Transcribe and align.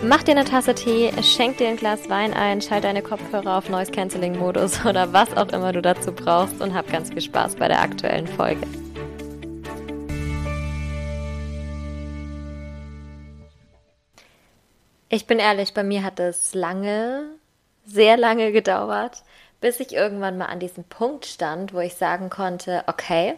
Mach 0.00 0.22
dir 0.22 0.30
eine 0.30 0.44
Tasse 0.44 0.76
Tee, 0.76 1.12
schenk 1.24 1.58
dir 1.58 1.66
ein 1.66 1.76
Glas 1.76 2.08
Wein 2.08 2.32
ein, 2.32 2.62
schalt 2.62 2.84
deine 2.84 3.02
Kopfhörer 3.02 3.58
auf 3.58 3.68
Noise 3.68 3.90
Cancelling 3.90 4.38
Modus 4.38 4.84
oder 4.86 5.12
was 5.12 5.36
auch 5.36 5.48
immer 5.48 5.72
du 5.72 5.82
dazu 5.82 6.12
brauchst 6.12 6.60
und 6.60 6.72
hab 6.72 6.88
ganz 6.88 7.10
viel 7.10 7.20
Spaß 7.20 7.56
bei 7.56 7.66
der 7.66 7.82
aktuellen 7.82 8.28
Folge. 8.28 8.64
Ich 15.08 15.26
bin 15.26 15.40
ehrlich, 15.40 15.74
bei 15.74 15.82
mir 15.82 16.04
hat 16.04 16.20
es 16.20 16.54
lange, 16.54 17.30
sehr 17.84 18.16
lange 18.16 18.52
gedauert, 18.52 19.24
bis 19.60 19.80
ich 19.80 19.92
irgendwann 19.92 20.38
mal 20.38 20.46
an 20.46 20.60
diesem 20.60 20.84
Punkt 20.84 21.26
stand, 21.26 21.74
wo 21.74 21.80
ich 21.80 21.94
sagen 21.94 22.30
konnte, 22.30 22.84
okay, 22.86 23.34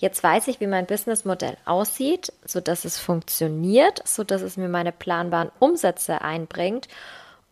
Jetzt 0.00 0.22
weiß 0.22 0.48
ich, 0.48 0.60
wie 0.60 0.66
mein 0.66 0.86
Businessmodell 0.86 1.58
aussieht, 1.66 2.32
so 2.46 2.62
dass 2.62 2.86
es 2.86 2.98
funktioniert, 2.98 4.00
so 4.08 4.24
dass 4.24 4.40
es 4.40 4.56
mir 4.56 4.70
meine 4.70 4.92
planbaren 4.92 5.50
Umsätze 5.58 6.22
einbringt 6.22 6.88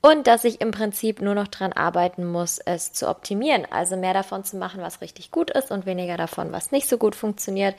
und 0.00 0.26
dass 0.26 0.44
ich 0.44 0.62
im 0.62 0.70
Prinzip 0.70 1.20
nur 1.20 1.34
noch 1.34 1.48
dran 1.48 1.74
arbeiten 1.74 2.24
muss, 2.24 2.58
es 2.58 2.94
zu 2.94 3.06
optimieren. 3.06 3.66
Also 3.70 3.98
mehr 3.98 4.14
davon 4.14 4.44
zu 4.44 4.56
machen, 4.56 4.80
was 4.80 5.02
richtig 5.02 5.30
gut 5.30 5.50
ist 5.50 5.70
und 5.70 5.84
weniger 5.84 6.16
davon, 6.16 6.50
was 6.50 6.72
nicht 6.72 6.88
so 6.88 6.96
gut 6.96 7.14
funktioniert. 7.14 7.74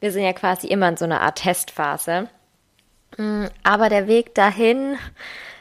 Wir 0.00 0.12
sind 0.12 0.24
ja 0.24 0.34
quasi 0.34 0.66
immer 0.66 0.90
in 0.90 0.98
so 0.98 1.06
einer 1.06 1.22
Art 1.22 1.38
Testphase. 1.38 2.28
Mm, 3.16 3.46
aber 3.62 3.88
der 3.88 4.06
Weg 4.06 4.34
dahin 4.34 4.98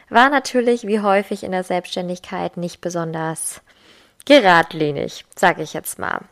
war 0.09 0.29
natürlich 0.29 0.85
wie 0.85 0.99
häufig 0.99 1.45
in 1.45 1.53
der 1.53 1.63
Selbstständigkeit 1.63 2.57
nicht 2.57 2.81
besonders 2.81 3.61
geradlinig, 4.25 5.23
sage 5.33 5.63
ich 5.63 5.71
jetzt 5.71 5.97
mal. 5.97 6.25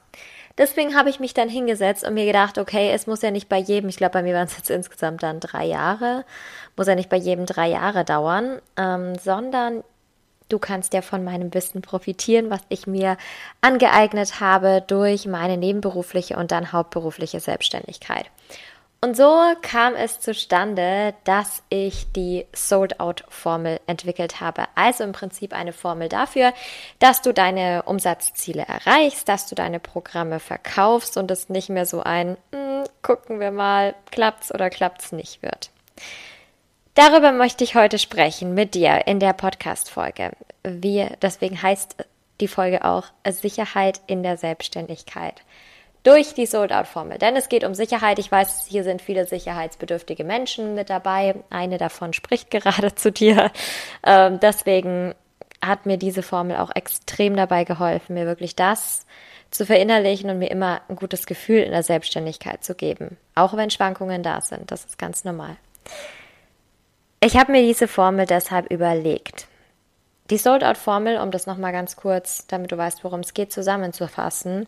Deswegen 0.58 0.96
habe 0.96 1.10
ich 1.10 1.20
mich 1.20 1.34
dann 1.34 1.50
hingesetzt 1.50 2.04
und 2.04 2.16
mir 2.16 2.26
gedacht, 2.26 2.58
okay, 2.58 2.92
es 2.92 3.06
muss 3.06 3.22
ja 3.22 3.32
nicht 3.32 3.48
bei 3.48 3.58
jedem, 3.58 3.90
ich 3.90 3.98
glaube, 3.98 4.14
bei 4.14 4.24
mir 4.24 4.34
waren 4.34 4.48
es 4.48 4.58
jetzt 4.58 4.72
insgesamt 4.72 5.22
dann 5.22 5.40
drei 5.40 5.66
Jahre, 5.66 6.26
muss 6.76 6.88
ja 6.88 6.96
nicht 6.96 7.10
bei 7.10 7.18
jedem 7.18 7.46
drei 7.46 7.70
Jahre 7.70 8.04
dauern, 8.04 8.60
ähm, 8.76 9.16
sondern 9.20 9.84
du 10.50 10.60
kannst 10.60 10.94
ja 10.94 11.02
von 11.02 11.24
meinem 11.24 11.54
Wissen 11.54 11.82
profitieren, 11.82 12.50
was 12.50 12.62
ich 12.70 12.88
mir 12.88 13.18
angeeignet 13.62 14.40
habe 14.40 14.84
durch 14.88 15.28
meine 15.28 15.58
nebenberufliche 15.58 16.38
und 16.38 16.52
dann 16.52 16.72
hauptberufliche 16.72 17.40
Selbstständigkeit. 17.40 18.26
Und 19.00 19.16
so 19.16 19.40
kam 19.62 19.94
es 19.94 20.20
zustande, 20.20 21.14
dass 21.24 21.62
ich 21.70 22.12
die 22.14 22.48
Sold-Out-Formel 22.52 23.80
entwickelt 23.86 24.42
habe. 24.42 24.66
Also 24.74 25.04
im 25.04 25.12
Prinzip 25.12 25.54
eine 25.54 25.72
Formel 25.72 26.10
dafür, 26.10 26.52
dass 26.98 27.22
du 27.22 27.32
deine 27.32 27.84
Umsatzziele 27.84 28.64
erreichst, 28.64 29.30
dass 29.30 29.46
du 29.48 29.54
deine 29.54 29.80
Programme 29.80 30.40
verkaufst 30.40 31.16
und 31.16 31.30
es 31.30 31.48
nicht 31.48 31.70
mehr 31.70 31.86
so 31.86 32.02
ein 32.02 32.38
hm, 32.52 32.86
gucken 33.04 33.40
wir 33.40 33.52
mal, 33.52 33.94
klappt's 34.12 34.54
oder 34.54 34.70
klappt's 34.72 35.12
nicht 35.12 35.44
wird. 35.44 35.70
Darüber 36.96 37.32
möchte 37.32 37.64
ich 37.64 37.76
heute 37.76 38.00
sprechen 38.00 38.56
mit 38.56 38.74
dir 38.74 39.06
in 39.06 39.20
der 39.20 39.34
Podcast-Folge. 39.34 40.32
Deswegen 40.64 41.62
heißt 41.62 41.96
die 42.42 42.48
Folge 42.48 42.84
auch 42.84 43.06
Sicherheit 43.30 44.02
in 44.08 44.24
der 44.24 44.38
Selbstständigkeit 44.38 45.44
durch 46.08 46.34
die 46.34 46.46
Sold-Out-Formel. 46.46 47.18
Denn 47.18 47.36
es 47.36 47.50
geht 47.50 47.66
um 47.66 47.74
Sicherheit. 47.74 48.18
Ich 48.18 48.32
weiß, 48.32 48.66
hier 48.70 48.86
sind 48.86 49.02
viele 49.02 49.28
sicherheitsbedürftige 49.28 50.24
Menschen 50.24 50.74
mit 50.74 50.90
dabei. 50.90 51.36
Eine 51.50 51.78
davon 51.78 52.14
spricht 52.14 52.50
gerade 52.52 52.96
zu 52.96 53.12
dir. 53.12 53.52
Ähm, 54.06 54.40
deswegen 54.40 55.14
hat 55.62 55.86
mir 55.86 55.98
diese 55.98 56.24
Formel 56.24 56.56
auch 56.58 56.74
extrem 56.74 57.36
dabei 57.36 57.66
geholfen, 57.66 58.14
mir 58.14 58.26
wirklich 58.26 58.56
das 58.56 59.06
zu 59.52 59.66
verinnerlichen 59.66 60.30
und 60.30 60.40
mir 60.40 60.50
immer 60.50 60.80
ein 60.88 60.96
gutes 60.96 61.26
Gefühl 61.26 61.60
in 61.60 61.72
der 61.72 61.84
Selbstständigkeit 61.84 62.64
zu 62.64 62.74
geben. 62.74 63.18
Auch 63.36 63.58
wenn 63.58 63.70
Schwankungen 63.70 64.24
da 64.24 64.40
sind. 64.40 64.72
Das 64.72 64.86
ist 64.86 64.98
ganz 64.98 65.26
normal. 65.26 65.58
Ich 67.20 67.36
habe 67.36 67.52
mir 67.52 67.64
diese 67.64 67.90
Formel 67.90 68.26
deshalb 68.26 68.72
überlegt. 68.72 69.48
Die 70.30 70.38
Sold-Out-Formel, 70.38 71.18
um 71.18 71.32
das 71.32 71.48
nochmal 71.48 71.74
ganz 71.74 71.98
kurz, 71.98 72.48
damit 72.48 72.72
du 72.72 72.78
weißt, 72.78 73.04
worum 73.04 73.22
es 73.22 73.34
geht, 73.34 73.52
zusammenzufassen, 73.52 74.68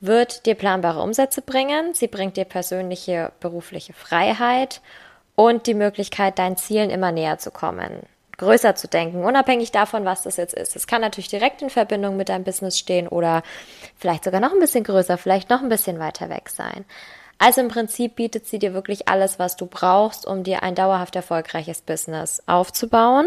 wird 0.00 0.46
dir 0.46 0.54
planbare 0.54 1.02
Umsätze 1.02 1.42
bringen, 1.42 1.94
sie 1.94 2.08
bringt 2.08 2.36
dir 2.36 2.46
persönliche 2.46 3.32
berufliche 3.40 3.92
Freiheit 3.92 4.80
und 5.36 5.66
die 5.66 5.74
Möglichkeit, 5.74 6.38
deinen 6.38 6.56
Zielen 6.56 6.90
immer 6.90 7.12
näher 7.12 7.38
zu 7.38 7.50
kommen, 7.50 8.02
größer 8.38 8.74
zu 8.74 8.88
denken, 8.88 9.24
unabhängig 9.24 9.72
davon, 9.72 10.06
was 10.06 10.22
das 10.22 10.38
jetzt 10.38 10.54
ist. 10.54 10.74
Es 10.74 10.86
kann 10.86 11.02
natürlich 11.02 11.28
direkt 11.28 11.60
in 11.60 11.70
Verbindung 11.70 12.16
mit 12.16 12.30
deinem 12.30 12.44
Business 12.44 12.78
stehen 12.78 13.08
oder 13.08 13.42
vielleicht 13.96 14.24
sogar 14.24 14.40
noch 14.40 14.52
ein 14.52 14.60
bisschen 14.60 14.84
größer, 14.84 15.18
vielleicht 15.18 15.50
noch 15.50 15.60
ein 15.60 15.68
bisschen 15.68 15.98
weiter 15.98 16.30
weg 16.30 16.48
sein. 16.48 16.84
Also 17.36 17.62
im 17.62 17.68
Prinzip 17.68 18.16
bietet 18.16 18.46
sie 18.46 18.58
dir 18.58 18.74
wirklich 18.74 19.08
alles, 19.08 19.38
was 19.38 19.56
du 19.56 19.64
brauchst, 19.66 20.26
um 20.26 20.44
dir 20.44 20.62
ein 20.62 20.74
dauerhaft 20.74 21.16
erfolgreiches 21.16 21.80
Business 21.80 22.42
aufzubauen. 22.46 23.26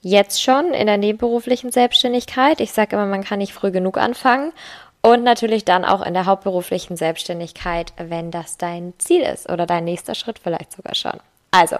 Jetzt 0.00 0.42
schon 0.42 0.72
in 0.72 0.86
der 0.86 0.98
nebenberuflichen 0.98 1.72
Selbstständigkeit. 1.72 2.60
Ich 2.60 2.72
sage 2.72 2.94
immer, 2.94 3.06
man 3.06 3.24
kann 3.24 3.38
nicht 3.38 3.54
früh 3.54 3.70
genug 3.70 3.96
anfangen. 3.96 4.52
Und 5.04 5.22
natürlich 5.22 5.66
dann 5.66 5.84
auch 5.84 6.00
in 6.00 6.14
der 6.14 6.24
hauptberuflichen 6.24 6.96
Selbstständigkeit, 6.96 7.92
wenn 7.98 8.30
das 8.30 8.56
dein 8.56 8.94
Ziel 8.96 9.20
ist 9.20 9.50
oder 9.50 9.66
dein 9.66 9.84
nächster 9.84 10.14
Schritt 10.14 10.38
vielleicht 10.38 10.72
sogar 10.72 10.94
schon. 10.94 11.20
Also, 11.50 11.76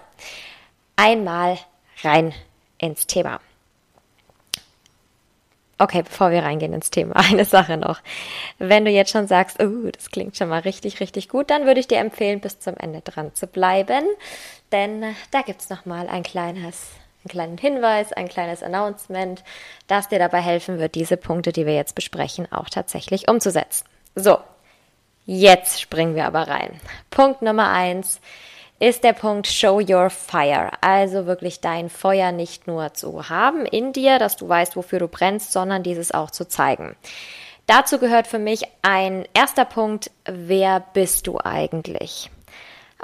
einmal 0.97 1.57
rein 2.03 2.35
ins 2.77 3.07
Thema. 3.07 3.41
Okay, 5.79 6.03
bevor 6.03 6.33
wir 6.33 6.43
reingehen 6.43 6.75
ins 6.75 6.91
Thema, 6.91 7.17
eine 7.31 7.47
Sache 7.47 7.79
noch. 7.79 8.03
Wenn 8.59 8.85
du 8.85 8.91
jetzt 8.91 9.11
schon 9.11 9.27
sagst, 9.27 9.59
oh, 9.59 9.89
das 9.91 10.11
klingt 10.11 10.37
schon 10.37 10.51
mal 10.51 10.61
richtig, 10.61 11.01
richtig 11.01 11.31
gut, 11.31 11.49
dann 11.49 11.65
würde 11.65 11.81
ich 11.81 11.89
dir 11.89 12.01
empfehlen, 12.01 12.41
bis 12.41 12.61
zum 12.61 12.77
Ende 12.77 13.01
dran 13.01 13.35
zu 13.35 13.47
bleiben, 13.47 14.05
denn 14.71 15.17
da 15.31 15.41
gibt's 15.41 15.71
noch 15.71 15.87
mal 15.87 16.09
ein 16.09 16.25
kleines 16.25 16.91
einen 17.25 17.31
kleinen 17.31 17.59
Hinweis, 17.59 18.13
ein 18.13 18.29
kleines 18.29 18.63
Announcement, 18.63 19.43
das 19.87 20.09
dir 20.09 20.19
dabei 20.19 20.41
helfen 20.41 20.79
wird, 20.79 20.95
diese 20.95 21.17
Punkte, 21.17 21.53
die 21.53 21.67
wir 21.67 21.75
jetzt 21.75 21.95
besprechen, 21.95 22.51
auch 22.53 22.69
tatsächlich 22.69 23.29
umzusetzen. 23.29 23.87
So, 24.15 24.39
jetzt 25.25 25.81
springen 25.81 26.15
wir 26.15 26.27
aber 26.27 26.49
rein. 26.49 26.81
Punkt 27.11 27.43
Nummer 27.43 27.71
eins 27.71 28.21
ist 28.79 29.05
der 29.05 29.15
Punkt 29.15 29.47
Show 29.47 29.81
Your 29.81 30.11
Fire. 30.11 30.71
Also 30.81 31.27
wirklich 31.27 31.61
dein 31.61 31.89
Feuer 31.89 32.33
nicht 32.33 32.67
nur 32.67 32.93
zu 32.93 33.29
haben 33.31 33.65
in 33.65 33.93
dir, 33.93 34.19
dass 34.19 34.37
du 34.37 34.49
weißt, 34.49 34.77
wofür 34.77 34.99
du 34.99 35.09
brennst, 35.09 35.53
sondern 35.53 35.83
dieses 35.83 36.13
auch 36.13 36.31
zu 36.31 36.47
zeigen. 36.47 36.97
Dazu 37.67 37.99
gehört 37.99 38.27
für 38.27 38.39
mich 38.39 38.65
ein 38.83 39.27
erster 39.33 39.65
Punkt, 39.65 40.11
wer 40.27 40.81
bist 40.81 41.27
du 41.27 41.39
eigentlich? 41.43 42.31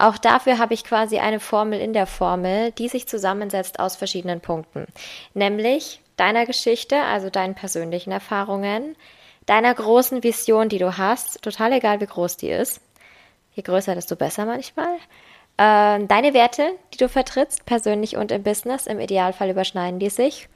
Auch 0.00 0.17
dafür 0.17 0.56
habe 0.56 0.73
ich 0.73 0.82
quasi 0.82 1.19
eine 1.19 1.41
Formel 1.41 1.79
in 1.79 1.93
der 1.93 2.06
Formel, 2.06 2.73
die 2.73 2.88
sich 2.88 3.06
zusammensetzt 3.06 3.79
aus 3.79 3.97
verschiedenen 3.97 4.41
Punkten, 4.41 4.87
nämlich 5.35 6.00
deiner 6.17 6.47
Geschichte, 6.47 7.02
also 7.02 7.29
deinen 7.29 7.55
persönlichen 7.55 8.11
Erfahrungen, 8.11 8.97
deiner 9.44 9.75
großen 9.75 10.23
Vision, 10.23 10.70
die 10.70 10.79
du 10.79 10.97
hast, 10.97 11.43
total 11.43 11.75
egal 11.75 12.00
wie 12.00 12.06
groß 12.06 12.38
die 12.38 12.49
ist. 12.49 12.81
Je 13.52 13.62
größer, 13.62 13.94
desto 13.94 14.17
besser 14.17 14.47
manchmal. 14.47 14.97
Äh, 15.58 16.06
deine 16.06 16.32
Werte, 16.32 16.70
die 16.94 16.96
du 16.96 17.11
vertrittst, 17.11 17.67
persönlich 17.67 18.17
und 18.17 18.32
im 18.32 18.43
Business, 18.43 18.87
im 18.87 19.00
Idealfall 19.00 19.50
überschneiden 19.50 20.00
die 20.00 20.08
sich. 20.08 20.49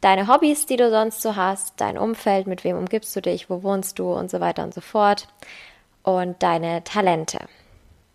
Deine 0.00 0.28
Hobbys, 0.28 0.66
die 0.66 0.76
du 0.76 0.88
sonst 0.90 1.20
so 1.20 1.34
hast, 1.34 1.80
dein 1.80 1.98
Umfeld, 1.98 2.46
mit 2.46 2.62
wem 2.62 2.78
umgibst 2.78 3.16
du 3.16 3.22
dich, 3.22 3.50
wo 3.50 3.64
wohnst 3.64 3.98
du 3.98 4.12
und 4.12 4.30
so 4.30 4.38
weiter 4.38 4.62
und 4.62 4.72
so 4.72 4.80
fort. 4.80 5.26
Und 6.04 6.44
deine 6.44 6.84
Talente. 6.84 7.40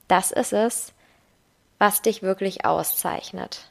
Das 0.07 0.31
ist 0.31 0.53
es, 0.53 0.93
was 1.79 2.01
dich 2.01 2.21
wirklich 2.21 2.65
auszeichnet. 2.65 3.69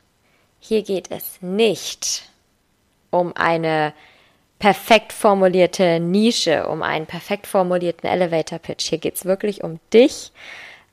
Hier 0.61 0.82
geht 0.82 1.11
es 1.11 1.40
nicht 1.40 2.29
um 3.11 3.34
eine 3.37 3.93
perfekt 4.58 5.12
formulierte 5.12 5.99
Nische, 5.99 6.69
um 6.69 6.82
einen 6.82 7.06
perfekt 7.06 7.46
formulierten 7.46 8.08
Elevator 8.08 8.58
Pitch. 8.58 8.88
Hier 8.88 8.99
geht 8.99 9.17
es 9.17 9.25
wirklich 9.25 9.64
um 9.64 9.81
dich 9.93 10.31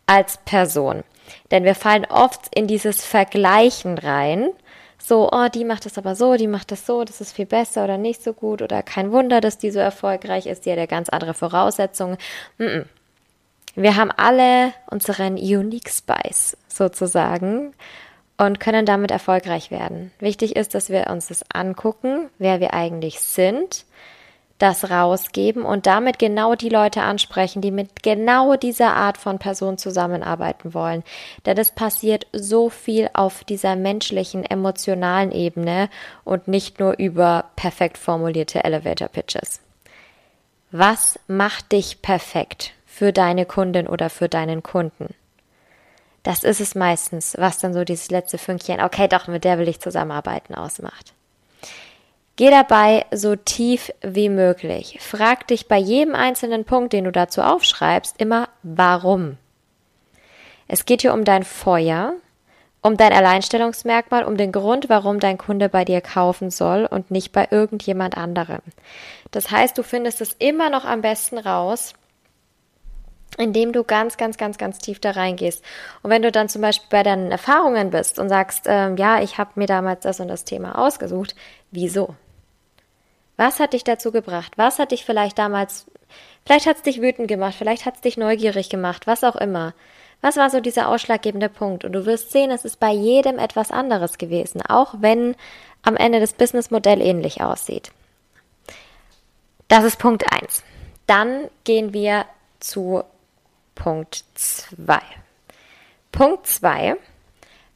als 0.07 0.39
Person. 0.43 1.03
Denn 1.51 1.63
wir 1.63 1.75
fallen 1.75 2.05
oft 2.05 2.53
in 2.55 2.65
dieses 2.65 3.05
Vergleichen 3.05 3.99
rein. 3.99 4.49
So, 4.97 5.29
oh, 5.31 5.47
die 5.53 5.65
macht 5.65 5.85
das 5.85 5.97
aber 5.97 6.15
so, 6.15 6.35
die 6.35 6.47
macht 6.47 6.71
das 6.71 6.85
so, 6.85 7.03
das 7.03 7.21
ist 7.21 7.33
viel 7.33 7.45
besser 7.45 7.83
oder 7.83 7.97
nicht 7.97 8.23
so 8.23 8.33
gut 8.33 8.61
oder 8.61 8.83
kein 8.83 9.11
Wunder, 9.11 9.39
dass 9.39 9.57
die 9.57 9.71
so 9.71 9.79
erfolgreich 9.79 10.45
ist, 10.45 10.65
die 10.65 10.71
hat 10.71 10.77
ja 10.77 10.87
ganz 10.87 11.09
andere 11.09 11.33
Voraussetzungen. 11.33 12.17
Mm 12.57 12.63
-mm. 12.63 12.85
Wir 13.81 13.95
haben 13.95 14.11
alle 14.11 14.73
unseren 14.91 15.35
Unique 15.35 15.89
Spice 15.89 16.57
sozusagen 16.67 17.73
und 18.37 18.59
können 18.59 18.85
damit 18.85 19.09
erfolgreich 19.09 19.71
werden. 19.71 20.11
Wichtig 20.19 20.57
ist, 20.57 20.75
dass 20.75 20.89
wir 20.89 21.07
uns 21.07 21.29
das 21.29 21.45
angucken, 21.53 22.29
wer 22.39 22.59
wir 22.59 22.73
eigentlich 22.73 23.21
sind, 23.21 23.85
das 24.57 24.89
rausgeben 24.91 25.63
und 25.63 25.85
damit 25.85 26.19
genau 26.19 26.55
die 26.55 26.67
Leute 26.67 27.03
ansprechen, 27.03 27.61
die 27.61 27.71
mit 27.71 28.03
genau 28.03 28.57
dieser 28.57 28.97
Art 28.97 29.17
von 29.17 29.39
Person 29.39 29.77
zusammenarbeiten 29.77 30.73
wollen. 30.73 31.05
Denn 31.45 31.57
es 31.57 31.71
passiert 31.71 32.27
so 32.33 32.69
viel 32.69 33.09
auf 33.13 33.45
dieser 33.45 33.77
menschlichen, 33.77 34.43
emotionalen 34.43 35.31
Ebene 35.31 35.89
und 36.25 36.49
nicht 36.49 36.81
nur 36.81 36.99
über 36.99 37.45
perfekt 37.55 37.97
formulierte 37.97 38.61
Elevator 38.61 39.07
Pitches. 39.07 39.61
Was 40.69 41.17
macht 41.27 41.71
dich 41.71 42.01
perfekt 42.01 42.73
für 42.99 43.13
deine 43.13 43.45
Kundin 43.45 43.87
oder 43.87 44.09
für 44.09 44.27
deinen 44.27 44.61
Kunden? 44.61 45.15
Das 46.23 46.43
ist 46.43 46.59
es 46.59 46.75
meistens, 46.75 47.33
was 47.37 47.57
dann 47.57 47.73
so 47.73 47.85
dieses 47.85 48.11
letzte 48.11 48.37
Fünkchen, 48.37 48.81
okay, 48.81 49.07
doch, 49.07 49.27
mit 49.27 49.45
der 49.45 49.57
will 49.57 49.69
ich 49.69 49.79
zusammenarbeiten, 49.79 50.53
ausmacht. 50.53 51.13
Geh 52.35 52.49
dabei 52.49 53.05
so 53.11 53.37
tief 53.37 53.93
wie 54.01 54.27
möglich. 54.27 54.97
Frag 54.99 55.47
dich 55.47 55.69
bei 55.69 55.77
jedem 55.77 56.13
einzelnen 56.13 56.65
Punkt, 56.65 56.91
den 56.91 57.05
du 57.05 57.13
dazu 57.13 57.41
aufschreibst, 57.41 58.19
immer 58.19 58.49
warum. 58.63 59.37
Es 60.67 60.83
geht 60.83 60.99
hier 60.99 61.13
um 61.13 61.23
dein 61.23 61.45
Feuer, 61.45 62.15
um 62.81 62.97
dein 62.97 63.13
Alleinstellungsmerkmal, 63.13 64.25
um 64.25 64.35
den 64.35 64.51
Grund, 64.51 64.89
warum 64.89 65.21
dein 65.21 65.37
Kunde 65.37 65.69
bei 65.69 65.85
dir 65.85 66.01
kaufen 66.01 66.51
soll 66.51 66.85
und 66.85 67.11
nicht 67.11 67.31
bei 67.31 67.47
irgendjemand 67.49 68.17
anderem. 68.17 68.59
Das 69.31 69.51
heißt, 69.51 69.77
du 69.77 69.83
findest 69.83 70.19
es 70.19 70.33
immer 70.33 70.69
noch 70.69 70.83
am 70.83 71.01
besten 71.01 71.37
raus, 71.37 71.93
indem 73.39 73.71
du 73.71 73.83
ganz, 73.83 74.17
ganz, 74.17 74.37
ganz, 74.37 74.57
ganz 74.57 74.79
tief 74.79 74.99
da 74.99 75.11
reingehst. 75.11 75.63
Und 76.03 76.09
wenn 76.11 76.21
du 76.21 76.31
dann 76.31 76.49
zum 76.49 76.61
Beispiel 76.61 76.87
bei 76.89 77.03
deinen 77.03 77.31
Erfahrungen 77.31 77.89
bist 77.89 78.19
und 78.19 78.27
sagst, 78.27 78.65
ähm, 78.65 78.97
ja, 78.97 79.21
ich 79.21 79.37
habe 79.37 79.51
mir 79.55 79.65
damals 79.65 80.01
das 80.01 80.19
und 80.19 80.27
das 80.27 80.43
Thema 80.43 80.77
ausgesucht, 80.77 81.35
wieso? 81.71 82.15
Was 83.37 83.61
hat 83.61 83.71
dich 83.71 83.85
dazu 83.85 84.11
gebracht? 84.11 84.53
Was 84.57 84.77
hat 84.77 84.91
dich 84.91 85.05
vielleicht 85.05 85.39
damals, 85.39 85.85
vielleicht 86.45 86.65
hat 86.65 86.75
es 86.75 86.81
dich 86.83 87.01
wütend 87.01 87.29
gemacht, 87.29 87.55
vielleicht 87.57 87.85
hat 87.85 87.95
es 87.95 88.01
dich 88.01 88.17
neugierig 88.17 88.69
gemacht, 88.69 89.07
was 89.07 89.23
auch 89.23 89.37
immer. 89.37 89.73
Was 90.19 90.35
war 90.35 90.49
so 90.49 90.59
dieser 90.59 90.89
ausschlaggebende 90.89 91.47
Punkt? 91.47 91.85
Und 91.85 91.93
du 91.93 92.05
wirst 92.05 92.31
sehen, 92.31 92.51
es 92.51 92.65
ist 92.65 92.81
bei 92.81 92.91
jedem 92.91 93.39
etwas 93.39 93.71
anderes 93.71 94.17
gewesen, 94.17 94.61
auch 94.67 94.95
wenn 94.99 95.37
am 95.81 95.95
Ende 95.95 96.19
das 96.19 96.33
Businessmodell 96.33 97.01
ähnlich 97.01 97.41
aussieht. 97.41 97.91
Das 99.69 99.85
ist 99.85 99.97
Punkt 99.97 100.25
1. 100.29 100.63
Dann 101.07 101.47
gehen 101.63 101.93
wir 101.93 102.25
zu 102.59 103.03
Punkt 103.79 104.25
2. 104.35 104.99
Punkt 106.11 106.45
2 106.45 106.97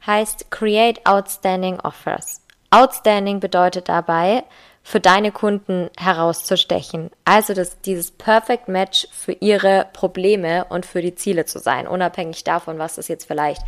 heißt 0.05 0.51
Create 0.51 1.03
Outstanding 1.05 1.79
Offers. 1.79 2.41
Outstanding 2.71 3.39
bedeutet 3.39 3.87
dabei, 3.87 4.43
für 4.83 4.99
deine 4.99 5.31
Kunden 5.31 5.89
herauszustechen. 5.97 7.09
Also 7.23 7.53
das, 7.53 7.79
dieses 7.79 8.11
Perfect 8.11 8.67
Match 8.67 9.07
für 9.13 9.31
ihre 9.31 9.87
Probleme 9.93 10.65
und 10.65 10.85
für 10.85 11.01
die 11.01 11.15
Ziele 11.15 11.45
zu 11.45 11.59
sein, 11.59 11.87
unabhängig 11.87 12.43
davon, 12.43 12.79
was 12.79 12.95
das 12.95 13.07
jetzt 13.07 13.25
vielleicht 13.25 13.61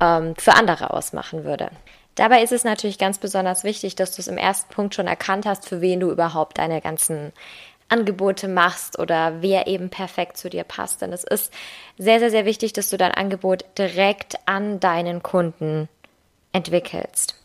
ähm, 0.00 0.36
für 0.38 0.54
andere 0.54 0.92
ausmachen 0.92 1.42
würde. 1.42 1.70
Dabei 2.14 2.42
ist 2.42 2.52
es 2.52 2.62
natürlich 2.62 2.98
ganz 2.98 3.18
besonders 3.18 3.64
wichtig, 3.64 3.96
dass 3.96 4.14
du 4.14 4.20
es 4.20 4.28
im 4.28 4.38
ersten 4.38 4.72
Punkt 4.72 4.94
schon 4.94 5.08
erkannt 5.08 5.46
hast, 5.46 5.68
für 5.68 5.80
wen 5.80 5.98
du 5.98 6.12
überhaupt 6.12 6.58
deine 6.58 6.80
ganzen 6.80 7.32
Angebote 7.92 8.48
machst 8.48 8.98
oder 8.98 9.42
wer 9.42 9.66
eben 9.66 9.90
perfekt 9.90 10.38
zu 10.38 10.48
dir 10.48 10.64
passt. 10.64 11.02
Denn 11.02 11.12
es 11.12 11.24
ist 11.24 11.52
sehr, 11.98 12.18
sehr, 12.18 12.30
sehr 12.30 12.46
wichtig, 12.46 12.72
dass 12.72 12.88
du 12.88 12.96
dein 12.96 13.12
Angebot 13.12 13.64
direkt 13.76 14.36
an 14.46 14.80
deinen 14.80 15.22
Kunden 15.22 15.88
entwickelst. 16.52 17.36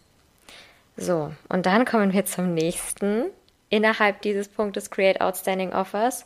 So, 0.96 1.32
und 1.50 1.66
dann 1.66 1.86
kommen 1.86 2.14
wir 2.14 2.26
zum 2.26 2.54
nächsten 2.54 3.26
innerhalb 3.70 4.22
dieses 4.22 4.48
Punktes 4.48 4.90
Create 4.90 5.22
Outstanding 5.22 5.74
Offers. 5.74 6.26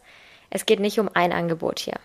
Es 0.52 0.66
geht 0.66 0.80
nicht 0.80 1.00
um 1.00 1.10
ein 1.14 1.34
Angebot 1.34 1.80
hier. 1.80 2.00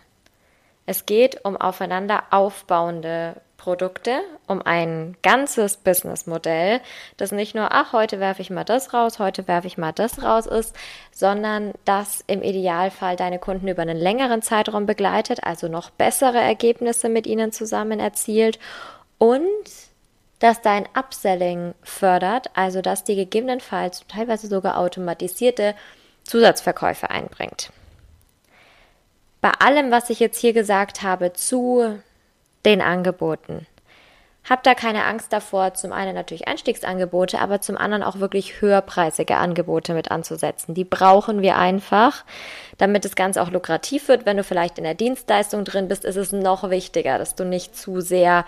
Es 0.86 1.04
geht 1.04 1.44
um 1.44 1.56
aufeinander 1.56 2.24
aufbauende 2.30 3.40
Produkte, 3.66 4.20
um 4.46 4.62
ein 4.62 5.16
ganzes 5.24 5.76
Businessmodell, 5.76 6.80
das 7.16 7.32
nicht 7.32 7.56
nur, 7.56 7.72
ach, 7.72 7.92
heute 7.92 8.20
werfe 8.20 8.40
ich 8.40 8.48
mal 8.48 8.62
das 8.62 8.94
raus, 8.94 9.18
heute 9.18 9.48
werfe 9.48 9.66
ich 9.66 9.76
mal 9.76 9.90
das 9.90 10.22
raus 10.22 10.46
ist, 10.46 10.76
sondern 11.10 11.72
das 11.84 12.22
im 12.28 12.42
Idealfall 12.42 13.16
deine 13.16 13.40
Kunden 13.40 13.66
über 13.66 13.82
einen 13.82 13.96
längeren 13.96 14.40
Zeitraum 14.40 14.86
begleitet, 14.86 15.42
also 15.42 15.66
noch 15.66 15.90
bessere 15.90 16.38
Ergebnisse 16.38 17.08
mit 17.08 17.26
ihnen 17.26 17.50
zusammen 17.50 17.98
erzielt 17.98 18.60
und 19.18 19.42
das 20.38 20.62
dein 20.62 20.86
Upselling 20.96 21.74
fördert, 21.82 22.50
also 22.54 22.82
dass 22.82 23.02
die 23.02 23.16
gegebenenfalls 23.16 24.04
teilweise 24.06 24.46
sogar 24.46 24.78
automatisierte 24.78 25.74
Zusatzverkäufe 26.22 27.10
einbringt. 27.10 27.72
Bei 29.40 29.50
allem, 29.58 29.90
was 29.90 30.08
ich 30.08 30.20
jetzt 30.20 30.38
hier 30.38 30.52
gesagt 30.52 31.02
habe 31.02 31.32
zu 31.32 31.98
den 32.66 32.82
Angeboten, 32.82 33.66
hab 34.48 34.62
da 34.62 34.74
keine 34.74 35.04
Angst 35.04 35.32
davor, 35.32 35.74
zum 35.74 35.92
einen 35.92 36.14
natürlich 36.14 36.46
Einstiegsangebote, 36.46 37.40
aber 37.40 37.60
zum 37.60 37.76
anderen 37.76 38.04
auch 38.04 38.20
wirklich 38.20 38.60
höherpreisige 38.60 39.36
Angebote 39.36 39.92
mit 39.92 40.12
anzusetzen. 40.12 40.72
Die 40.72 40.84
brauchen 40.84 41.42
wir 41.42 41.56
einfach, 41.56 42.24
damit 42.78 43.04
das 43.04 43.16
Ganze 43.16 43.42
auch 43.42 43.50
lukrativ 43.50 44.06
wird. 44.06 44.24
Wenn 44.24 44.36
du 44.36 44.44
vielleicht 44.44 44.78
in 44.78 44.84
der 44.84 44.94
Dienstleistung 44.94 45.64
drin 45.64 45.88
bist, 45.88 46.04
ist 46.04 46.16
es 46.16 46.30
noch 46.30 46.70
wichtiger, 46.70 47.18
dass 47.18 47.34
du 47.34 47.44
nicht 47.44 47.76
zu 47.76 48.00
sehr 48.00 48.44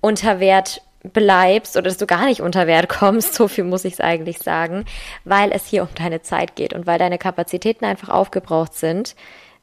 unter 0.00 0.40
Wert 0.40 0.80
bleibst 1.12 1.76
oder 1.76 1.84
dass 1.84 1.98
du 1.98 2.06
gar 2.06 2.24
nicht 2.24 2.40
unter 2.40 2.66
Wert 2.66 2.88
kommst, 2.88 3.34
so 3.34 3.46
viel 3.46 3.64
muss 3.64 3.84
ich 3.84 3.94
es 3.94 4.00
eigentlich 4.00 4.38
sagen, 4.38 4.86
weil 5.24 5.52
es 5.52 5.66
hier 5.66 5.82
um 5.82 5.88
deine 5.94 6.22
Zeit 6.22 6.56
geht 6.56 6.72
und 6.72 6.86
weil 6.86 6.98
deine 6.98 7.18
Kapazitäten 7.18 7.84
einfach 7.84 8.08
aufgebraucht 8.08 8.74
sind, 8.74 9.14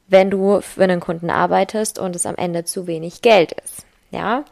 wenn 0.06 0.30
du 0.30 0.60
für 0.60 0.84
einen 0.84 1.00
Kunden 1.00 1.30
arbeitest 1.30 1.98
und 1.98 2.14
es 2.16 2.26
am 2.26 2.36
Ende 2.36 2.64
zu 2.64 2.86
wenig 2.86 3.22
Geld 3.22 3.52
ist. 3.52 3.86
Ja. 4.10 4.44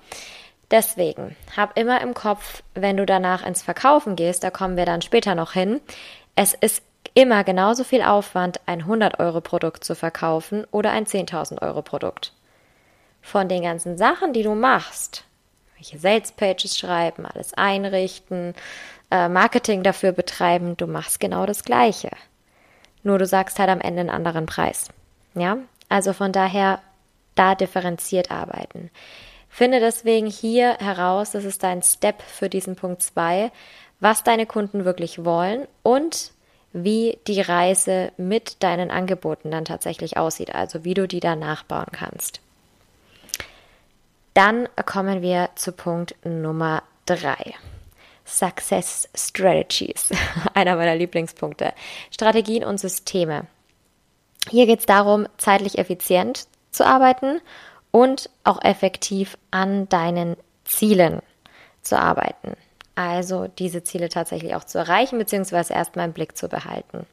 Deswegen, 0.71 1.37
hab 1.55 1.79
immer 1.79 2.01
im 2.01 2.15
Kopf, 2.15 2.63
wenn 2.75 2.97
du 2.97 3.05
danach 3.05 3.47
ins 3.47 3.63
Verkaufen 3.63 4.17
gehst, 4.17 4.43
da 4.43 4.51
kommen 4.51 4.79
wir 4.79 4.87
dann 4.87 5.03
später 5.03 5.35
noch 5.35 5.53
hin, 5.53 5.83
es 6.35 6.55
ist 6.55 6.83
immer 7.13 7.45
genauso 7.45 7.85
viel 7.85 8.03
Aufwand, 8.03 8.61
ein 8.65 8.81
100 8.81 9.21
Euro 9.21 9.43
Produkt 9.43 9.85
zu 9.85 9.95
verkaufen 9.95 10.67
oder 10.71 10.93
ein 10.93 11.05
10.000 11.05 11.61
Euro 11.61 11.83
Produkt. 11.83 12.33
Von 13.21 13.49
den 13.49 13.63
ganzen 13.63 13.99
Sachen, 13.99 14.33
die 14.33 14.43
du 14.43 14.55
machst, 14.55 15.25
welche 15.77 15.99
Sales 15.99 16.33
Pages 16.33 16.79
schreiben, 16.79 17.27
alles 17.27 17.53
einrichten, 17.55 18.55
äh, 19.11 19.29
Marketing 19.29 19.83
dafür 19.83 20.13
betreiben. 20.13 20.77
Du 20.77 20.87
machst 20.87 21.21
genau 21.21 21.45
das 21.45 21.65
Gleiche. 21.65 22.11
Nur 23.03 23.19
du 23.19 23.27
sagst 23.27 23.59
halt 23.59 23.69
am 23.69 23.81
Ende 23.81 24.01
einen 24.01 24.11
anderen 24.11 24.47
Preis. 24.47 24.89
Ja, 25.35 25.59
also 25.89 26.13
von 26.13 26.33
daher 26.33 26.81
da 27.35 27.55
differenziert 27.55 28.31
arbeiten. 28.31 28.91
Finde 29.49 29.81
deswegen 29.81 30.27
hier 30.27 30.77
heraus, 30.79 31.33
das 31.33 31.45
ist 31.45 31.63
dein 31.63 31.83
Step 31.83 32.23
für 32.23 32.49
diesen 32.49 32.77
Punkt 32.77 33.03
2, 33.03 33.51
was 34.01 34.25
deine 34.25 34.47
Kunden 34.47 34.85
wirklich 34.85 35.25
wollen 35.25 35.67
und 35.83 36.33
wie 36.73 37.19
die 37.27 37.41
Reise 37.41 38.13
mit 38.17 38.63
deinen 38.63 38.91
Angeboten 38.91 39.51
dann 39.51 39.65
tatsächlich 39.65 40.17
aussieht, 40.17 40.55
also 40.55 40.85
wie 40.85 40.95
du 40.95 41.07
die 41.07 41.21
dann 41.21 41.41
nachbauen 41.41 41.89
kannst. 41.93 42.41
Dann 44.35 44.69
kommen 44.87 45.21
wir 45.21 45.51
zu 45.55 45.73
Punkt 45.73 46.15
Nummer 46.25 46.83
drei. 47.05 47.55
Success 48.25 49.09
Strategies, 49.15 50.11
einer 50.55 50.77
meiner 50.77 50.95
Lieblingspunkte. 50.95 51.75
Strategien 52.11 52.65
und 52.65 52.79
Systeme. 52.79 53.47
Hier 54.51 54.67
geht 54.67 54.81
es 54.81 54.87
darum, 54.87 55.27
zeitlich 55.39 55.79
effizient 55.79 56.47
zu 56.71 56.85
arbeiten 56.85 57.41
und 57.91 58.31
auch 58.45 58.63
effektiv 58.63 59.39
an 59.51 59.89
deinen 59.89 60.37
Zielen 60.65 61.21
zu 61.83 61.99
arbeiten. 61.99 62.57
Also 62.95 63.49
diese 63.59 63.83
Ziele 63.85 64.09
tatsächlich 64.09 64.55
auch 64.55 64.65
zu 64.65 64.79
erreichen, 64.79 65.19
beziehungsweise 65.19 65.75
erstmal 65.75 66.07
im 66.07 66.13
Blick 66.13 66.37
zu 66.37 66.49
behalten. 66.49 67.07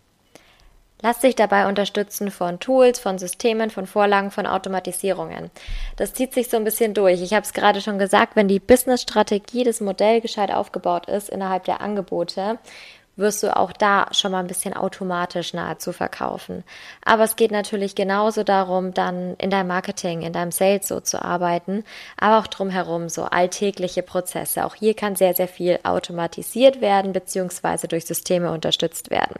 Lass 1.01 1.19
dich 1.19 1.35
dabei 1.35 1.69
unterstützen 1.69 2.29
von 2.29 2.59
Tools, 2.59 2.99
von 2.99 3.17
Systemen, 3.17 3.69
von 3.69 3.87
Vorlagen, 3.87 4.31
von 4.31 4.45
Automatisierungen. 4.45 5.49
Das 5.95 6.13
zieht 6.13 6.33
sich 6.33 6.49
so 6.49 6.57
ein 6.57 6.65
bisschen 6.65 6.93
durch. 6.93 7.21
Ich 7.21 7.33
habe 7.33 7.45
es 7.45 7.53
gerade 7.53 7.79
schon 7.79 7.99
gesagt, 7.99 8.35
wenn 8.35 8.49
die 8.49 8.59
Business-Strategie, 8.59 9.63
das 9.63 9.79
Modell 9.79 10.19
gescheit 10.19 10.51
aufgebaut 10.51 11.07
ist 11.07 11.29
innerhalb 11.29 11.63
der 11.63 11.79
Angebote, 11.79 12.59
wirst 13.19 13.43
du 13.43 13.55
auch 13.55 13.71
da 13.71 14.07
schon 14.11 14.31
mal 14.31 14.39
ein 14.39 14.47
bisschen 14.47 14.73
automatisch 14.73 15.53
nahezu 15.53 15.91
verkaufen. 15.91 16.63
Aber 17.03 17.23
es 17.23 17.35
geht 17.35 17.51
natürlich 17.51 17.95
genauso 17.95 18.43
darum, 18.43 18.93
dann 18.93 19.35
in 19.35 19.49
deinem 19.49 19.67
Marketing, 19.67 20.21
in 20.21 20.33
deinem 20.33 20.51
Sales 20.51 20.87
so 20.87 20.99
zu 20.99 21.23
arbeiten, 21.23 21.83
aber 22.17 22.39
auch 22.39 22.47
drumherum 22.47 23.09
so 23.09 23.25
alltägliche 23.25 24.01
Prozesse. 24.01 24.65
Auch 24.65 24.75
hier 24.75 24.93
kann 24.95 25.15
sehr, 25.15 25.33
sehr 25.33 25.47
viel 25.47 25.79
automatisiert 25.83 26.81
werden, 26.81 27.13
beziehungsweise 27.13 27.87
durch 27.87 28.05
Systeme 28.05 28.51
unterstützt 28.51 29.09
werden. 29.09 29.35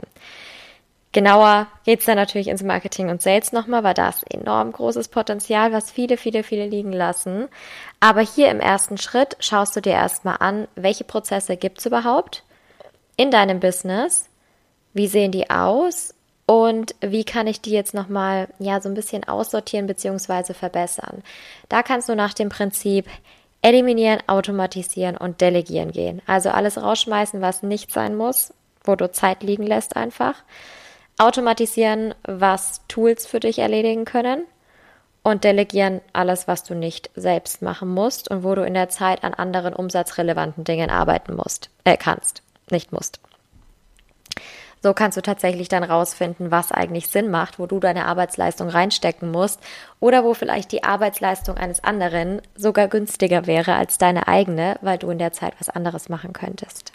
Genauer 1.12 1.66
geht's 1.86 2.06
dann 2.06 2.18
natürlich 2.18 2.50
ins 2.50 2.62
Marketing 2.62 3.10
und 3.10 3.22
Sales 3.22 3.52
nochmal, 3.52 3.84
weil 3.84 3.96
da 3.96 4.10
ist 4.10 4.32
enorm 4.32 4.72
großes 4.72 5.08
Potenzial, 5.08 5.74
was 5.74 5.90
viele, 5.90 6.18
viele, 6.18 6.44
viele 6.44 6.68
liegen 6.68 6.94
lassen. 6.94 7.48
Aber 8.00 8.22
hier 8.22 8.52
im 8.52 8.60
ersten 8.60 9.00
Schritt 9.00 9.36
schaust 9.40 9.76
du 9.76 9.82
dir 9.82 9.94
erstmal 9.94 10.38
an, 10.40 10.68
welche 10.76 11.04
Prozesse 11.04 11.58
gibt's 11.58 11.88
überhaupt 11.88 12.44
in 13.20 13.32
deinem 13.32 13.60
Business, 13.60 14.30
wie 14.94 15.08
sehen 15.08 15.34
die 15.34 15.50
aus 15.50 16.16
und 16.46 16.96
wie 17.02 17.26
kann 17.26 17.48
ich 17.48 17.60
die 17.60 17.72
jetzt 17.72 17.94
nochmal 17.94 18.48
ja, 18.60 18.80
so 18.80 18.88
ein 18.88 18.96
bisschen 18.96 19.28
aussortieren 19.28 19.88
bzw. 19.88 20.54
verbessern. 20.54 21.22
Da 21.68 21.84
kannst 21.84 22.08
du 22.08 22.16
nach 22.16 22.34
dem 22.34 22.48
Prinzip 22.48 23.08
eliminieren, 23.62 24.20
automatisieren 24.28 25.18
und 25.18 25.42
delegieren 25.42 25.92
gehen. 25.92 26.22
Also 26.28 26.50
alles 26.50 26.82
rausschmeißen, 26.82 27.42
was 27.42 27.62
nicht 27.62 27.92
sein 27.92 28.16
muss, 28.16 28.54
wo 28.86 28.96
du 28.96 29.12
Zeit 29.12 29.44
liegen 29.44 29.68
lässt 29.68 29.98
einfach 29.98 30.36
automatisieren, 31.18 32.16
was 32.24 32.80
Tools 32.88 33.26
für 33.26 33.42
dich 33.42 33.60
erledigen 33.60 34.06
können 34.06 34.46
und 35.24 35.44
delegieren 35.44 36.00
alles, 36.14 36.48
was 36.48 36.64
du 36.64 36.74
nicht 36.74 37.10
selbst 37.16 37.62
machen 37.62 37.90
musst 37.90 38.32
und 38.32 38.46
wo 38.46 38.56
du 38.56 38.64
in 38.64 38.76
der 38.76 38.88
Zeit 38.88 39.26
an 39.26 39.34
anderen 39.34 39.74
umsatzrelevanten 39.74 40.64
Dingen 40.64 40.90
arbeiten 40.90 41.36
musst, 41.36 41.70
äh, 41.84 41.98
kannst, 41.98 42.44
nicht 42.72 42.92
musst. 42.92 43.20
So 44.82 44.94
kannst 44.94 45.18
du 45.18 45.22
tatsächlich 45.22 45.68
dann 45.68 45.84
rausfinden, 45.84 46.52
was 46.52 46.72
eigentlich 46.72 47.08
Sinn 47.08 47.30
macht, 47.30 47.60
wo 47.60 47.66
du 47.66 47.80
deine 47.80 48.06
Arbeitsleistung 48.06 48.70
reinstecken 48.70 49.30
musst 49.30 49.60
oder 50.00 50.24
wo 50.24 50.34
vielleicht 50.34 50.72
die 50.72 50.84
Arbeitsleistung 50.84 51.58
eines 51.58 51.84
anderen 51.84 52.42
sogar 52.56 52.88
günstiger 52.88 53.46
wäre 53.46 53.74
als 53.74 53.98
deine 53.98 54.30
eigene, 54.30 54.78
weil 54.82 54.98
du 54.98 55.10
in 55.10 55.20
der 55.20 55.34
Zeit 55.34 55.54
was 55.60 55.70
anderes 55.70 56.08
machen 56.08 56.32
könntest. 56.32 56.94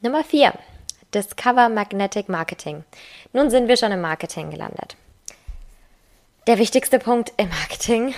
Nummer 0.00 0.24
vier. 0.24 0.52
Discover 1.14 1.70
Magnetic 1.70 2.28
Marketing. 2.28 2.84
Nun 3.32 3.50
sind 3.50 3.68
wir 3.68 3.76
schon 3.78 3.92
im 3.92 4.00
Marketing 4.02 4.50
gelandet. 4.50 4.96
Der 6.46 6.58
wichtigste 6.58 6.98
Punkt 6.98 7.32
im 7.36 7.48
Marketing, 7.48 8.14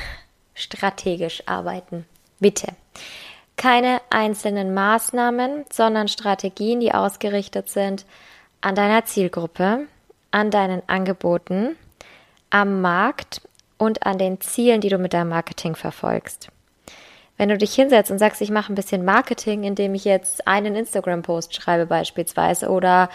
strategisch 0.55 1.43
arbeiten. 1.47 2.07
Bitte. 2.41 2.69
Keine 3.61 4.01
einzelnen 4.09 4.73
Maßnahmen, 4.73 5.67
sondern 5.71 6.09
Strategien, 6.09 6.81
die 6.81 6.95
ausgerichtet 6.95 7.69
sind 7.69 8.07
an 8.63 8.75
deiner 8.75 9.05
Zielgruppe, 9.05 9.87
an 10.31 10.51
deinen 10.51 10.81
Angeboten, 10.87 11.77
am 12.49 12.81
Markt 12.81 13.43
und 13.77 14.07
an 14.07 14.17
den 14.17 14.41
Zielen, 14.41 14.81
die 14.81 14.89
du 14.89 14.97
mit 14.97 15.13
deinem 15.13 15.29
Marketing 15.29 15.77
verfolgst. 15.77 16.49
Wenn 17.41 17.49
du 17.49 17.57
dich 17.57 17.73
hinsetzt 17.73 18.11
und 18.11 18.19
sagst, 18.19 18.43
ich 18.43 18.51
mache 18.51 18.71
ein 18.71 18.75
bisschen 18.75 19.03
Marketing, 19.03 19.65
indem 19.65 19.95
ich 19.95 20.05
jetzt 20.05 20.47
einen 20.47 20.75
Instagram-Post 20.75 21.55
schreibe 21.55 21.87
beispielsweise 21.87 22.69
oder 22.69 23.09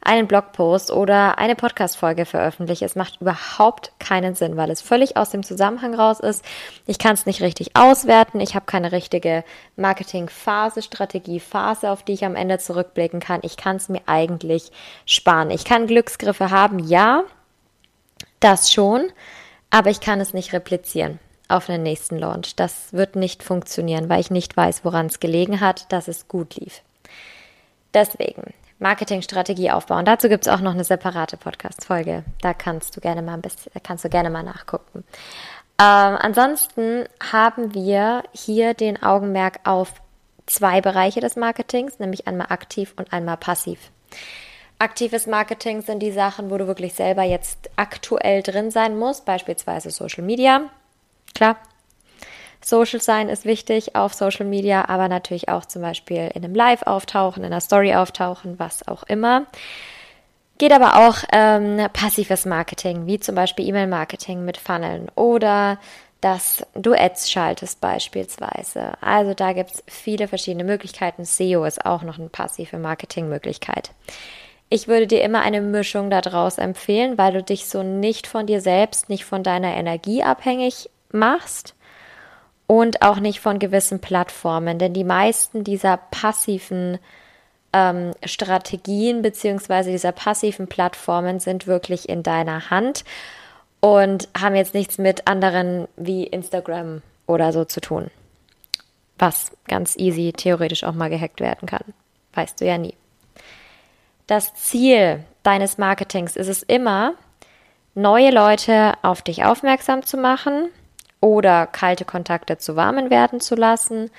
einen 0.00 0.28
Blogpost 0.28 0.92
oder 0.92 1.36
eine 1.38 1.56
Podcast-Folge 1.56 2.24
veröffentliche, 2.24 2.84
es 2.84 2.94
macht 2.94 3.20
überhaupt 3.20 3.90
keinen 3.98 4.36
Sinn, 4.36 4.56
weil 4.56 4.70
es 4.70 4.80
völlig 4.80 5.16
aus 5.16 5.30
dem 5.30 5.42
Zusammenhang 5.42 5.96
raus 5.96 6.20
ist. 6.20 6.44
Ich 6.86 7.00
kann 7.00 7.14
es 7.14 7.26
nicht 7.26 7.42
richtig 7.42 7.74
auswerten. 7.74 8.38
Ich 8.38 8.54
habe 8.54 8.66
keine 8.66 8.92
richtige 8.92 9.42
Marketing-Phase, 9.74 10.80
Strategie-Phase, 10.80 11.90
auf 11.90 12.04
die 12.04 12.12
ich 12.12 12.24
am 12.24 12.36
Ende 12.36 12.58
zurückblicken 12.58 13.18
kann. 13.18 13.40
Ich 13.42 13.56
kann 13.56 13.74
es 13.74 13.88
mir 13.88 14.02
eigentlich 14.06 14.70
sparen. 15.06 15.50
Ich 15.50 15.64
kann 15.64 15.88
Glücksgriffe 15.88 16.50
haben, 16.50 16.78
ja, 16.78 17.24
das 18.38 18.72
schon, 18.72 19.10
aber 19.70 19.90
ich 19.90 19.98
kann 19.98 20.20
es 20.20 20.34
nicht 20.34 20.52
replizieren 20.52 21.18
auf 21.52 21.68
einen 21.68 21.82
nächsten 21.82 22.18
Launch. 22.18 22.56
Das 22.56 22.92
wird 22.92 23.16
nicht 23.16 23.42
funktionieren, 23.42 24.08
weil 24.08 24.20
ich 24.20 24.30
nicht 24.30 24.56
weiß, 24.56 24.84
woran 24.84 25.06
es 25.06 25.20
gelegen 25.20 25.60
hat, 25.60 25.92
dass 25.92 26.08
es 26.08 26.28
gut 26.28 26.56
lief. 26.56 26.82
Deswegen 27.94 28.54
Marketingstrategie 28.78 29.70
aufbauen. 29.70 30.04
Dazu 30.04 30.28
gibt 30.28 30.46
es 30.46 30.52
auch 30.52 30.60
noch 30.60 30.72
eine 30.72 30.84
separate 30.84 31.36
Podcast-Folge. 31.36 32.24
Da 32.40 32.52
kannst 32.52 32.96
du 32.96 33.00
gerne 33.00 33.22
mal 33.22 33.34
ein 33.34 33.42
bisschen, 33.42 33.70
kannst 33.82 34.04
du 34.04 34.08
gerne 34.08 34.28
mal 34.28 34.42
nachgucken. 34.42 35.04
Ähm, 35.80 36.16
ansonsten 36.20 37.04
haben 37.32 37.74
wir 37.74 38.24
hier 38.32 38.74
den 38.74 39.02
Augenmerk 39.02 39.60
auf 39.64 39.94
zwei 40.46 40.80
Bereiche 40.80 41.20
des 41.20 41.36
Marketings, 41.36 41.98
nämlich 41.98 42.26
einmal 42.26 42.48
aktiv 42.50 42.92
und 42.96 43.12
einmal 43.12 43.36
passiv. 43.36 43.90
Aktives 44.78 45.28
Marketing 45.28 45.82
sind 45.82 46.00
die 46.00 46.10
Sachen, 46.10 46.50
wo 46.50 46.58
du 46.58 46.66
wirklich 46.66 46.94
selber 46.94 47.22
jetzt 47.22 47.70
aktuell 47.76 48.42
drin 48.42 48.72
sein 48.72 48.98
musst, 48.98 49.24
beispielsweise 49.24 49.90
Social 49.90 50.24
Media. 50.24 50.62
Klar, 51.34 51.56
Social 52.64 53.00
sein 53.00 53.28
ist 53.28 53.44
wichtig 53.44 53.96
auf 53.96 54.14
Social 54.14 54.46
Media, 54.46 54.88
aber 54.88 55.08
natürlich 55.08 55.48
auch 55.48 55.64
zum 55.64 55.82
Beispiel 55.82 56.30
in 56.34 56.44
einem 56.44 56.54
Live 56.54 56.82
auftauchen, 56.82 57.42
in 57.42 57.52
einer 57.52 57.60
Story 57.60 57.94
auftauchen, 57.94 58.58
was 58.58 58.86
auch 58.86 59.02
immer. 59.04 59.46
Geht 60.58 60.72
aber 60.72 61.08
auch 61.08 61.24
ähm, 61.32 61.88
passives 61.92 62.46
Marketing, 62.46 63.06
wie 63.06 63.18
zum 63.18 63.34
Beispiel 63.34 63.66
E-Mail-Marketing 63.68 64.44
mit 64.44 64.58
Funneln 64.58 65.08
oder 65.16 65.78
dass 66.20 66.64
du 66.74 66.92
Ads 66.92 67.32
schaltest 67.32 67.80
beispielsweise. 67.80 68.92
Also 69.00 69.34
da 69.34 69.52
gibt 69.54 69.72
es 69.74 69.82
viele 69.88 70.28
verschiedene 70.28 70.62
Möglichkeiten. 70.62 71.24
SEO 71.24 71.64
ist 71.64 71.84
auch 71.84 72.02
noch 72.02 72.16
eine 72.16 72.28
passive 72.28 72.78
Marketingmöglichkeit. 72.78 73.90
Ich 74.68 74.86
würde 74.86 75.08
dir 75.08 75.22
immer 75.22 75.40
eine 75.40 75.60
Mischung 75.60 76.10
daraus 76.10 76.58
empfehlen, 76.58 77.18
weil 77.18 77.32
du 77.32 77.42
dich 77.42 77.66
so 77.66 77.82
nicht 77.82 78.28
von 78.28 78.46
dir 78.46 78.60
selbst, 78.60 79.08
nicht 79.08 79.24
von 79.24 79.42
deiner 79.42 79.74
Energie 79.74 80.22
abhängig 80.22 80.88
machst 81.14 81.74
und 82.66 83.02
auch 83.02 83.20
nicht 83.20 83.40
von 83.40 83.58
gewissen 83.58 84.00
Plattformen, 84.00 84.78
denn 84.78 84.94
die 84.94 85.04
meisten 85.04 85.64
dieser 85.64 85.96
passiven 85.96 86.98
ähm, 87.72 88.12
Strategien 88.24 89.22
beziehungsweise 89.22 89.90
dieser 89.90 90.12
passiven 90.12 90.68
Plattformen 90.68 91.40
sind 91.40 91.66
wirklich 91.66 92.08
in 92.08 92.22
deiner 92.22 92.70
Hand 92.70 93.04
und 93.80 94.28
haben 94.38 94.54
jetzt 94.54 94.74
nichts 94.74 94.98
mit 94.98 95.26
anderen 95.26 95.88
wie 95.96 96.24
Instagram 96.24 97.02
oder 97.26 97.52
so 97.52 97.64
zu 97.64 97.80
tun, 97.80 98.10
was 99.18 99.52
ganz 99.66 99.96
easy 99.96 100.32
theoretisch 100.32 100.84
auch 100.84 100.94
mal 100.94 101.10
gehackt 101.10 101.40
werden 101.40 101.66
kann. 101.66 101.84
Weißt 102.34 102.60
du 102.60 102.64
ja 102.64 102.78
nie. 102.78 102.94
Das 104.26 104.54
Ziel 104.54 105.24
deines 105.42 105.78
Marketings 105.78 106.36
ist 106.36 106.48
es 106.48 106.62
immer, 106.62 107.14
neue 107.94 108.30
Leute 108.30 108.94
auf 109.02 109.22
dich 109.22 109.44
aufmerksam 109.44 110.04
zu 110.04 110.16
machen, 110.16 110.68
oder 111.22 111.66
kalte 111.66 112.04
Kontakte 112.04 112.58
zu 112.58 112.76
warmen 112.76 113.08
werden 113.08 113.40
zu 113.40 113.54
lassen 113.54 114.10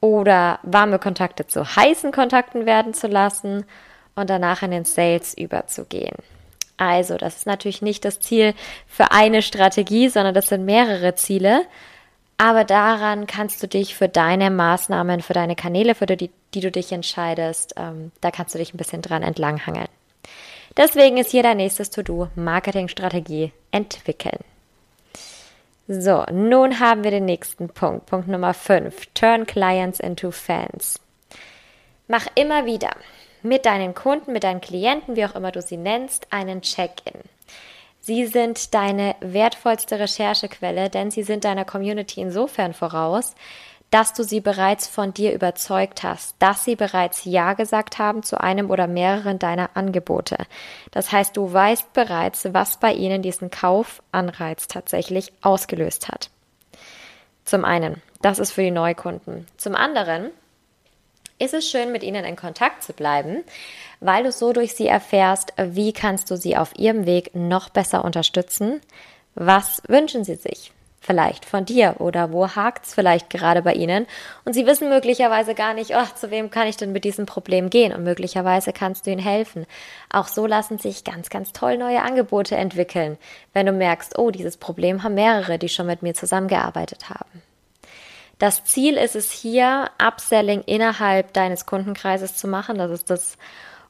oder 0.00 0.58
warme 0.62 0.98
Kontakte 0.98 1.46
zu 1.46 1.76
heißen 1.76 2.10
Kontakten 2.10 2.66
werden 2.66 2.94
zu 2.94 3.06
lassen 3.06 3.64
und 4.16 4.30
danach 4.30 4.62
in 4.62 4.72
den 4.72 4.84
Sales 4.84 5.34
überzugehen. 5.34 6.16
Also, 6.78 7.16
das 7.16 7.36
ist 7.36 7.46
natürlich 7.46 7.82
nicht 7.82 8.04
das 8.04 8.20
Ziel 8.20 8.54
für 8.86 9.10
eine 9.12 9.42
Strategie, 9.42 10.08
sondern 10.08 10.34
das 10.34 10.46
sind 10.46 10.64
mehrere 10.64 11.14
Ziele. 11.16 11.66
Aber 12.38 12.64
daran 12.64 13.26
kannst 13.26 13.62
du 13.62 13.66
dich 13.66 13.96
für 13.96 14.08
deine 14.08 14.50
Maßnahmen, 14.50 15.20
für 15.20 15.32
deine 15.32 15.56
Kanäle, 15.56 15.96
für 15.96 16.06
die, 16.06 16.30
die 16.54 16.60
du 16.60 16.70
dich 16.70 16.92
entscheidest, 16.92 17.74
ähm, 17.76 18.12
da 18.20 18.30
kannst 18.30 18.54
du 18.54 18.58
dich 18.58 18.72
ein 18.72 18.78
bisschen 18.78 19.02
dran 19.02 19.24
entlanghangeln. 19.24 19.88
Deswegen 20.76 21.16
ist 21.16 21.32
hier 21.32 21.42
dein 21.42 21.56
nächstes 21.56 21.90
To-Do 21.90 22.28
Marketingstrategie 22.36 23.52
entwickeln. 23.72 24.38
So, 25.90 26.22
nun 26.30 26.80
haben 26.80 27.02
wir 27.02 27.10
den 27.10 27.24
nächsten 27.24 27.70
Punkt, 27.70 28.04
Punkt 28.04 28.28
Nummer 28.28 28.52
5. 28.52 29.06
Turn 29.14 29.46
Clients 29.46 29.98
into 29.98 30.30
Fans. 30.30 31.00
Mach 32.08 32.26
immer 32.34 32.66
wieder 32.66 32.90
mit 33.42 33.64
deinen 33.64 33.94
Kunden, 33.94 34.34
mit 34.34 34.44
deinen 34.44 34.60
Klienten, 34.60 35.16
wie 35.16 35.24
auch 35.24 35.34
immer 35.34 35.50
du 35.50 35.62
sie 35.62 35.78
nennst, 35.78 36.30
einen 36.30 36.60
Check-in. 36.60 37.18
Sie 38.02 38.26
sind 38.26 38.74
deine 38.74 39.16
wertvollste 39.20 39.98
Recherchequelle, 39.98 40.90
denn 40.90 41.10
sie 41.10 41.22
sind 41.22 41.44
deiner 41.44 41.64
Community 41.64 42.20
insofern 42.20 42.74
voraus, 42.74 43.34
dass 43.90 44.12
du 44.12 44.22
sie 44.22 44.40
bereits 44.40 44.86
von 44.86 45.14
dir 45.14 45.32
überzeugt 45.32 46.02
hast, 46.02 46.36
dass 46.38 46.64
sie 46.64 46.76
bereits 46.76 47.24
Ja 47.24 47.54
gesagt 47.54 47.98
haben 47.98 48.22
zu 48.22 48.40
einem 48.40 48.70
oder 48.70 48.86
mehreren 48.86 49.38
deiner 49.38 49.70
Angebote. 49.74 50.36
Das 50.90 51.10
heißt, 51.10 51.36
du 51.36 51.52
weißt 51.52 51.92
bereits, 51.94 52.52
was 52.52 52.78
bei 52.78 52.92
ihnen 52.92 53.22
diesen 53.22 53.50
Kaufanreiz 53.50 54.68
tatsächlich 54.68 55.32
ausgelöst 55.40 56.08
hat. 56.08 56.30
Zum 57.44 57.64
einen, 57.64 58.02
das 58.20 58.38
ist 58.38 58.52
für 58.52 58.62
die 58.62 58.70
Neukunden. 58.70 59.46
Zum 59.56 59.74
anderen 59.74 60.30
ist 61.38 61.54
es 61.54 61.70
schön, 61.70 61.92
mit 61.92 62.02
ihnen 62.02 62.24
in 62.24 62.36
Kontakt 62.36 62.82
zu 62.82 62.92
bleiben, 62.92 63.44
weil 64.00 64.24
du 64.24 64.32
so 64.32 64.52
durch 64.52 64.74
sie 64.74 64.86
erfährst, 64.86 65.52
wie 65.56 65.92
kannst 65.92 66.30
du 66.30 66.36
sie 66.36 66.56
auf 66.56 66.76
ihrem 66.76 67.06
Weg 67.06 67.34
noch 67.34 67.68
besser 67.70 68.04
unterstützen, 68.04 68.80
was 69.34 69.80
wünschen 69.86 70.24
sie 70.24 70.34
sich, 70.34 70.72
vielleicht 71.08 71.46
von 71.46 71.64
dir 71.64 71.96
oder 72.00 72.32
wo 72.32 72.48
hakt's 72.48 72.92
vielleicht 72.92 73.30
gerade 73.30 73.62
bei 73.62 73.72
ihnen 73.72 74.06
und 74.44 74.52
sie 74.52 74.66
wissen 74.66 74.90
möglicherweise 74.90 75.54
gar 75.54 75.72
nicht, 75.72 75.92
oh, 75.96 76.14
zu 76.14 76.30
wem 76.30 76.50
kann 76.50 76.68
ich 76.68 76.76
denn 76.76 76.92
mit 76.92 77.04
diesem 77.04 77.24
Problem 77.24 77.70
gehen 77.70 77.94
und 77.94 78.04
möglicherweise 78.04 78.74
kannst 78.74 79.06
du 79.06 79.10
ihnen 79.10 79.20
helfen. 79.20 79.64
Auch 80.10 80.28
so 80.28 80.46
lassen 80.46 80.76
sich 80.76 81.04
ganz, 81.04 81.30
ganz 81.30 81.52
toll 81.52 81.78
neue 81.78 82.02
Angebote 82.02 82.56
entwickeln, 82.56 83.16
wenn 83.54 83.64
du 83.64 83.72
merkst, 83.72 84.18
oh, 84.18 84.30
dieses 84.30 84.58
Problem 84.58 85.02
haben 85.02 85.14
mehrere, 85.14 85.58
die 85.58 85.70
schon 85.70 85.86
mit 85.86 86.02
mir 86.02 86.12
zusammengearbeitet 86.12 87.08
haben. 87.08 87.42
Das 88.38 88.64
Ziel 88.64 88.98
ist 88.98 89.16
es 89.16 89.32
hier, 89.32 89.90
Upselling 89.98 90.62
innerhalb 90.66 91.32
deines 91.32 91.64
Kundenkreises 91.64 92.36
zu 92.36 92.46
machen. 92.48 92.76
Das 92.76 92.90
ist 92.90 93.08
das 93.08 93.38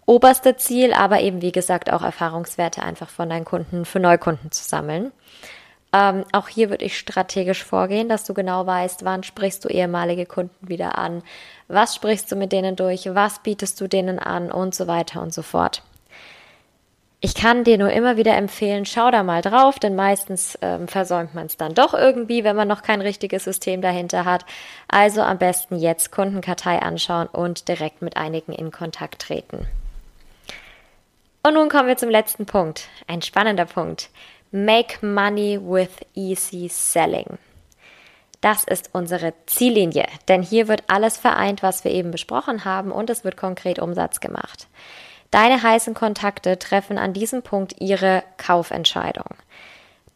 oberste 0.06 0.56
Ziel, 0.56 0.94
aber 0.94 1.20
eben 1.20 1.42
wie 1.42 1.52
gesagt 1.52 1.92
auch 1.92 2.02
Erfahrungswerte 2.02 2.82
einfach 2.82 3.10
von 3.10 3.28
deinen 3.28 3.44
Kunden 3.44 3.84
für 3.84 3.98
Neukunden 3.98 4.52
zu 4.52 4.62
sammeln. 4.64 5.10
Ähm, 5.92 6.24
auch 6.32 6.48
hier 6.48 6.68
würde 6.68 6.84
ich 6.84 6.98
strategisch 6.98 7.64
vorgehen, 7.64 8.08
dass 8.08 8.24
du 8.24 8.34
genau 8.34 8.66
weißt, 8.66 9.04
wann 9.04 9.22
sprichst 9.22 9.64
du 9.64 9.68
ehemalige 9.68 10.26
Kunden 10.26 10.68
wieder 10.68 10.98
an, 10.98 11.22
was 11.66 11.94
sprichst 11.94 12.30
du 12.30 12.36
mit 12.36 12.52
denen 12.52 12.76
durch, 12.76 13.06
was 13.14 13.42
bietest 13.42 13.80
du 13.80 13.88
denen 13.88 14.18
an 14.18 14.50
und 14.50 14.74
so 14.74 14.86
weiter 14.86 15.22
und 15.22 15.32
so 15.32 15.42
fort. 15.42 15.82
Ich 17.20 17.34
kann 17.34 17.64
dir 17.64 17.78
nur 17.78 17.90
immer 17.90 18.16
wieder 18.16 18.36
empfehlen, 18.36 18.84
schau 18.84 19.10
da 19.10 19.24
mal 19.24 19.42
drauf, 19.42 19.80
denn 19.80 19.96
meistens 19.96 20.56
ähm, 20.62 20.86
versäumt 20.86 21.34
man 21.34 21.46
es 21.46 21.56
dann 21.56 21.74
doch 21.74 21.92
irgendwie, 21.92 22.44
wenn 22.44 22.54
man 22.54 22.68
noch 22.68 22.82
kein 22.82 23.00
richtiges 23.00 23.42
System 23.42 23.82
dahinter 23.82 24.24
hat. 24.24 24.44
Also 24.86 25.22
am 25.22 25.38
besten 25.38 25.76
jetzt 25.76 26.12
Kundenkartei 26.12 26.80
anschauen 26.80 27.26
und 27.26 27.66
direkt 27.66 28.02
mit 28.02 28.16
einigen 28.16 28.52
in 28.52 28.70
Kontakt 28.70 29.22
treten. 29.22 29.66
Und 31.42 31.54
nun 31.54 31.68
kommen 31.68 31.88
wir 31.88 31.96
zum 31.96 32.10
letzten 32.10 32.46
Punkt, 32.46 32.88
ein 33.08 33.22
spannender 33.22 33.64
Punkt. 33.64 34.10
Make 34.50 35.04
Money 35.04 35.60
with 35.60 35.90
Easy 36.14 36.68
Selling. 36.70 37.36
Das 38.40 38.64
ist 38.64 38.90
unsere 38.94 39.34
Ziellinie, 39.44 40.06
denn 40.28 40.42
hier 40.42 40.68
wird 40.68 40.84
alles 40.86 41.18
vereint, 41.18 41.62
was 41.62 41.84
wir 41.84 41.90
eben 41.90 42.10
besprochen 42.10 42.64
haben 42.64 42.90
und 42.90 43.10
es 43.10 43.24
wird 43.24 43.36
konkret 43.36 43.78
Umsatz 43.78 44.20
gemacht. 44.20 44.68
Deine 45.30 45.62
heißen 45.62 45.92
Kontakte 45.92 46.58
treffen 46.58 46.96
an 46.96 47.12
diesem 47.12 47.42
Punkt 47.42 47.74
ihre 47.78 48.22
Kaufentscheidung. 48.38 49.34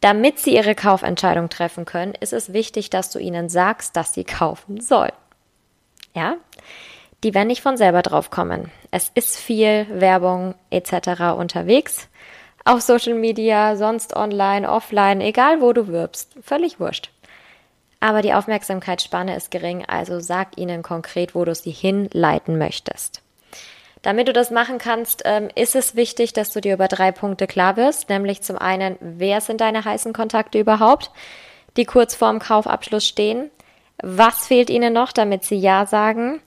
Damit 0.00 0.38
sie 0.38 0.54
ihre 0.54 0.74
Kaufentscheidung 0.74 1.50
treffen 1.50 1.84
können, 1.84 2.14
ist 2.14 2.32
es 2.32 2.54
wichtig, 2.54 2.88
dass 2.88 3.10
du 3.10 3.18
ihnen 3.18 3.50
sagst, 3.50 3.96
dass 3.96 4.14
sie 4.14 4.24
kaufen 4.24 4.80
sollen. 4.80 5.12
Ja? 6.14 6.36
Die 7.22 7.34
werden 7.34 7.48
nicht 7.48 7.62
von 7.62 7.76
selber 7.76 8.00
drauf 8.02 8.30
kommen. 8.30 8.72
Es 8.90 9.10
ist 9.14 9.36
viel 9.36 9.86
Werbung 9.90 10.54
etc. 10.70 11.36
unterwegs 11.36 12.08
auf 12.64 12.80
Social 12.80 13.14
Media, 13.14 13.76
sonst 13.76 14.14
online, 14.14 14.70
offline, 14.70 15.20
egal 15.20 15.60
wo 15.60 15.72
du 15.72 15.88
wirbst, 15.88 16.36
völlig 16.42 16.78
wurscht. 16.80 17.10
Aber 18.00 18.22
die 18.22 18.34
Aufmerksamkeitsspanne 18.34 19.36
ist 19.36 19.50
gering, 19.50 19.84
also 19.86 20.20
sag 20.20 20.58
ihnen 20.58 20.82
konkret, 20.82 21.34
wo 21.34 21.44
du 21.44 21.54
sie 21.54 21.70
hinleiten 21.70 22.58
möchtest. 22.58 23.22
Damit 24.02 24.26
du 24.26 24.32
das 24.32 24.50
machen 24.50 24.78
kannst, 24.78 25.22
ähm, 25.24 25.48
ist 25.54 25.76
es 25.76 25.94
wichtig, 25.94 26.32
dass 26.32 26.50
du 26.50 26.60
dir 26.60 26.74
über 26.74 26.88
drei 26.88 27.12
Punkte 27.12 27.46
klar 27.46 27.76
wirst, 27.76 28.08
nämlich 28.08 28.42
zum 28.42 28.58
einen, 28.58 28.96
wer 29.00 29.40
sind 29.40 29.60
deine 29.60 29.84
heißen 29.84 30.12
Kontakte 30.12 30.58
überhaupt, 30.58 31.12
die 31.76 31.84
kurz 31.84 32.16
vorm 32.16 32.40
Kaufabschluss 32.40 33.06
stehen, 33.06 33.50
was 34.02 34.48
fehlt 34.48 34.68
ihnen 34.68 34.92
noch, 34.92 35.12
damit 35.12 35.44
sie 35.44 35.54
Ja 35.54 35.86
sagen 35.86 36.40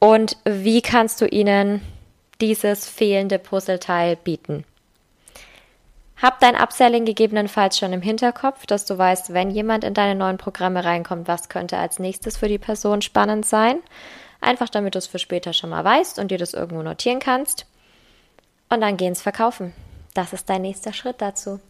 und 0.00 0.36
wie 0.44 0.82
kannst 0.82 1.20
du 1.20 1.26
ihnen 1.26 1.80
dieses 2.40 2.88
fehlende 2.88 3.38
Puzzleteil 3.38 4.16
bieten. 4.16 4.64
Hab 6.20 6.38
dein 6.40 6.54
Upselling 6.54 7.04
gegebenenfalls 7.04 7.78
schon 7.78 7.92
im 7.92 8.02
Hinterkopf, 8.02 8.66
dass 8.66 8.84
du 8.84 8.96
weißt, 8.96 9.32
wenn 9.32 9.50
jemand 9.50 9.84
in 9.84 9.94
deine 9.94 10.14
neuen 10.14 10.38
Programme 10.38 10.84
reinkommt, 10.84 11.26
was 11.26 11.48
könnte 11.48 11.76
als 11.76 11.98
nächstes 11.98 12.36
für 12.36 12.48
die 12.48 12.58
Person 12.58 13.02
spannend 13.02 13.44
sein. 13.44 13.80
Einfach 14.40 14.68
damit 14.68 14.94
du 14.94 14.98
es 14.98 15.06
für 15.06 15.18
später 15.18 15.52
schon 15.52 15.70
mal 15.70 15.84
weißt 15.84 16.18
und 16.18 16.30
dir 16.30 16.38
das 16.38 16.54
irgendwo 16.54 16.82
notieren 16.82 17.18
kannst. 17.18 17.66
Und 18.68 18.80
dann 18.80 18.96
geh 18.96 19.06
ins 19.06 19.22
Verkaufen. 19.22 19.72
Das 20.14 20.32
ist 20.32 20.48
dein 20.48 20.62
nächster 20.62 20.92
Schritt 20.92 21.20
dazu. 21.20 21.60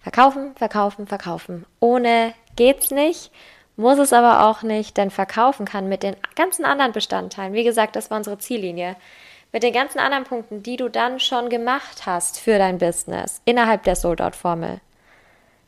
Verkaufen, 0.00 0.54
verkaufen, 0.54 1.06
verkaufen. 1.06 1.66
Ohne 1.80 2.32
geht's 2.56 2.90
nicht, 2.90 3.30
muss 3.76 3.98
es 3.98 4.12
aber 4.12 4.46
auch 4.46 4.62
nicht, 4.62 4.96
denn 4.96 5.10
verkaufen 5.10 5.66
kann 5.66 5.88
mit 5.88 6.02
den 6.02 6.16
ganzen 6.36 6.64
anderen 6.64 6.92
Bestandteilen. 6.92 7.52
Wie 7.52 7.64
gesagt, 7.64 7.96
das 7.96 8.10
war 8.10 8.18
unsere 8.18 8.38
Ziellinie 8.38 8.96
mit 9.52 9.62
den 9.62 9.72
ganzen 9.72 9.98
anderen 9.98 10.24
Punkten, 10.24 10.62
die 10.62 10.76
du 10.76 10.88
dann 10.88 11.20
schon 11.20 11.48
gemacht 11.48 12.06
hast 12.06 12.38
für 12.38 12.58
dein 12.58 12.78
Business 12.78 13.40
innerhalb 13.44 13.82
der 13.84 13.96
Sold-Out-Formel, 13.96 14.80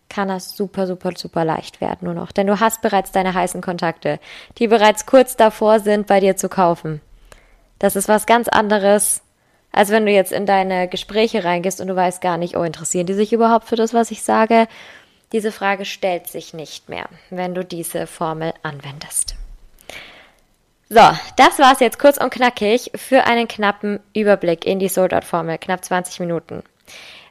kann 0.09 0.29
das 0.29 0.55
super, 0.57 0.87
super, 0.87 1.13
super 1.17 1.45
leicht 1.45 1.81
werden 1.81 2.01
nur 2.03 2.15
noch. 2.15 2.33
Denn 2.33 2.47
du 2.47 2.61
hast 2.61 2.83
bereits 2.83 3.13
deine 3.13 3.35
heißen 3.35 3.63
Kontakte, 3.63 4.21
die 4.59 4.69
bereits 4.69 5.07
kurz 5.07 5.37
davor 5.37 5.81
sind, 5.81 6.07
bei 6.07 6.21
dir 6.21 6.37
zu 6.37 6.49
kaufen. 6.49 7.01
Das 7.79 7.97
ist 7.97 8.09
was 8.09 8.27
ganz 8.27 8.49
anderes, 8.49 9.23
als 9.73 9.91
wenn 9.91 10.05
du 10.05 10.13
jetzt 10.13 10.33
in 10.33 10.47
deine 10.47 10.87
Gespräche 10.87 11.45
reingehst 11.45 11.81
und 11.81 11.89
du 11.89 11.97
weißt 11.97 12.21
gar 12.21 12.37
nicht, 12.37 12.57
oh, 12.57 12.63
interessieren 12.63 13.07
die 13.07 13.15
sich 13.15 13.33
überhaupt 13.33 13.67
für 13.67 13.77
das, 13.77 13.95
was 13.95 14.11
ich 14.11 14.23
sage? 14.23 14.69
Diese 15.33 15.51
Frage 15.51 15.87
stellt 15.87 16.29
sich 16.29 16.53
nicht 16.53 16.91
mehr, 16.91 17.07
wenn 17.31 17.55
du 17.55 17.65
diese 17.65 18.07
Formel 18.07 18.53
anwendest. 18.63 19.35
So, 20.95 21.01
das 21.37 21.59
war's 21.59 21.81
jetzt 21.81 21.99
kurz 21.99 22.19
und 22.19 22.29
knackig 22.29 22.91
für 22.95 23.25
einen 23.25 23.49
knappen 23.49 23.99
Überblick 24.15 24.67
in 24.67 24.79
die 24.79 24.91
Sold-Out-Formel, 24.91 25.57
knapp 25.57 25.83
20 25.83 26.21
Minuten. 26.21 26.63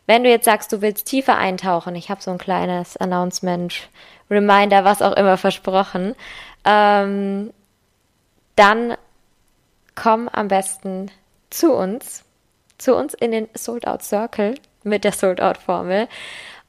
Wenn 0.08 0.24
du 0.24 0.32
jetzt 0.32 0.45
sagst, 0.45 0.74
du 0.74 0.82
willst 0.82 1.06
tiefer 1.06 1.38
eintauchen, 1.38 1.93
ich 1.93 2.10
habe 2.10 2.24
so 2.24 2.32
ein 2.32 2.39
kleines 2.39 2.97
Announcement, 2.97 3.88
Reminder, 4.32 4.84
was 4.84 5.04
auch 5.04 5.15
immer 5.15 5.38
versprochen, 5.38 6.15
ähm, 6.65 7.54
dann 8.56 8.97
komm 9.93 10.28
am 10.28 10.47
besten 10.47 11.12
zu 11.52 11.71
uns, 11.71 12.24
zu 12.80 12.95
uns 12.95 13.13
in 13.13 13.32
den 13.32 13.47
Sold-Out 13.54 14.02
Circle 14.02 14.56
mit 14.84 15.04
der 15.04 15.12
Sold-Out-Formel 15.12 16.08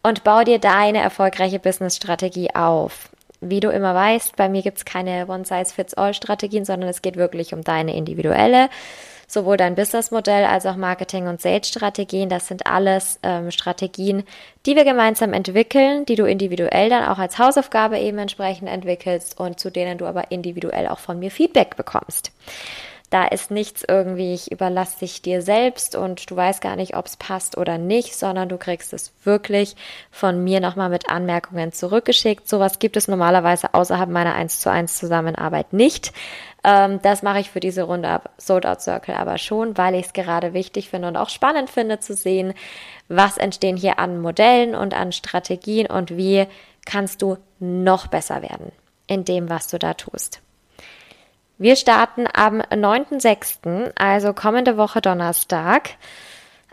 und 0.02 0.24
bau 0.24 0.44
dir 0.44 0.58
deine 0.58 1.00
erfolgreiche 1.00 1.58
Business-Strategie 1.58 2.54
auf 2.54 3.08
wie 3.42 3.60
du 3.60 3.68
immer 3.68 3.94
weißt, 3.94 4.36
bei 4.36 4.48
mir 4.48 4.62
gibt 4.62 4.78
es 4.78 4.84
keine 4.84 5.26
One-Size-Fits-All-Strategien, 5.28 6.64
sondern 6.64 6.88
es 6.88 7.02
geht 7.02 7.16
wirklich 7.16 7.52
um 7.52 7.62
deine 7.62 7.94
individuelle, 7.94 8.70
sowohl 9.26 9.56
dein 9.56 9.74
Businessmodell 9.74 10.44
als 10.44 10.64
auch 10.64 10.76
Marketing- 10.76 11.26
und 11.26 11.40
Sales-Strategien. 11.40 12.28
Das 12.28 12.46
sind 12.46 12.66
alles 12.66 13.18
ähm, 13.22 13.50
Strategien, 13.50 14.22
die 14.64 14.76
wir 14.76 14.84
gemeinsam 14.84 15.32
entwickeln, 15.32 16.06
die 16.06 16.14
du 16.14 16.24
individuell 16.24 16.88
dann 16.88 17.04
auch 17.04 17.18
als 17.18 17.38
Hausaufgabe 17.38 17.98
eben 17.98 18.18
entsprechend 18.18 18.68
entwickelst 18.68 19.38
und 19.38 19.58
zu 19.58 19.70
denen 19.70 19.98
du 19.98 20.06
aber 20.06 20.30
individuell 20.30 20.88
auch 20.88 20.98
von 20.98 21.18
mir 21.18 21.30
Feedback 21.30 21.76
bekommst. 21.76 22.32
Da 23.12 23.26
ist 23.26 23.50
nichts 23.50 23.84
irgendwie, 23.86 24.32
ich 24.32 24.50
überlasse 24.50 25.00
dich 25.00 25.20
dir 25.20 25.42
selbst 25.42 25.96
und 25.96 26.30
du 26.30 26.34
weißt 26.34 26.62
gar 26.62 26.76
nicht, 26.76 26.96
ob 26.96 27.04
es 27.04 27.18
passt 27.18 27.58
oder 27.58 27.76
nicht, 27.76 28.16
sondern 28.16 28.48
du 28.48 28.56
kriegst 28.56 28.94
es 28.94 29.12
wirklich 29.22 29.76
von 30.10 30.42
mir 30.42 30.60
nochmal 30.60 30.88
mit 30.88 31.10
Anmerkungen 31.10 31.72
zurückgeschickt. 31.72 32.48
Sowas 32.48 32.78
gibt 32.78 32.96
es 32.96 33.08
normalerweise 33.08 33.74
außerhalb 33.74 34.08
meiner 34.08 34.32
1 34.32 34.60
zu 34.60 34.70
1 34.70 34.96
Zusammenarbeit 34.96 35.74
nicht. 35.74 36.14
Ähm, 36.64 37.00
das 37.02 37.22
mache 37.22 37.40
ich 37.40 37.50
für 37.50 37.60
diese 37.60 37.82
Runde 37.82 38.22
Sold 38.38 38.64
Out 38.64 38.80
Circle 38.80 39.14
aber 39.14 39.36
schon, 39.36 39.76
weil 39.76 39.94
ich 39.94 40.06
es 40.06 40.12
gerade 40.14 40.54
wichtig 40.54 40.88
finde 40.88 41.08
und 41.08 41.18
auch 41.18 41.28
spannend 41.28 41.68
finde 41.68 42.00
zu 42.00 42.14
sehen, 42.14 42.54
was 43.08 43.36
entstehen 43.36 43.76
hier 43.76 43.98
an 43.98 44.22
Modellen 44.22 44.74
und 44.74 44.94
an 44.94 45.12
Strategien 45.12 45.86
und 45.86 46.16
wie 46.16 46.46
kannst 46.86 47.20
du 47.20 47.36
noch 47.58 48.06
besser 48.06 48.40
werden 48.40 48.72
in 49.06 49.26
dem, 49.26 49.50
was 49.50 49.68
du 49.68 49.78
da 49.78 49.92
tust. 49.92 50.40
Wir 51.62 51.76
starten 51.76 52.26
am 52.34 52.60
9.6., 52.60 53.92
also 53.94 54.32
kommende 54.32 54.76
Woche 54.76 55.00
Donnerstag. 55.00 55.90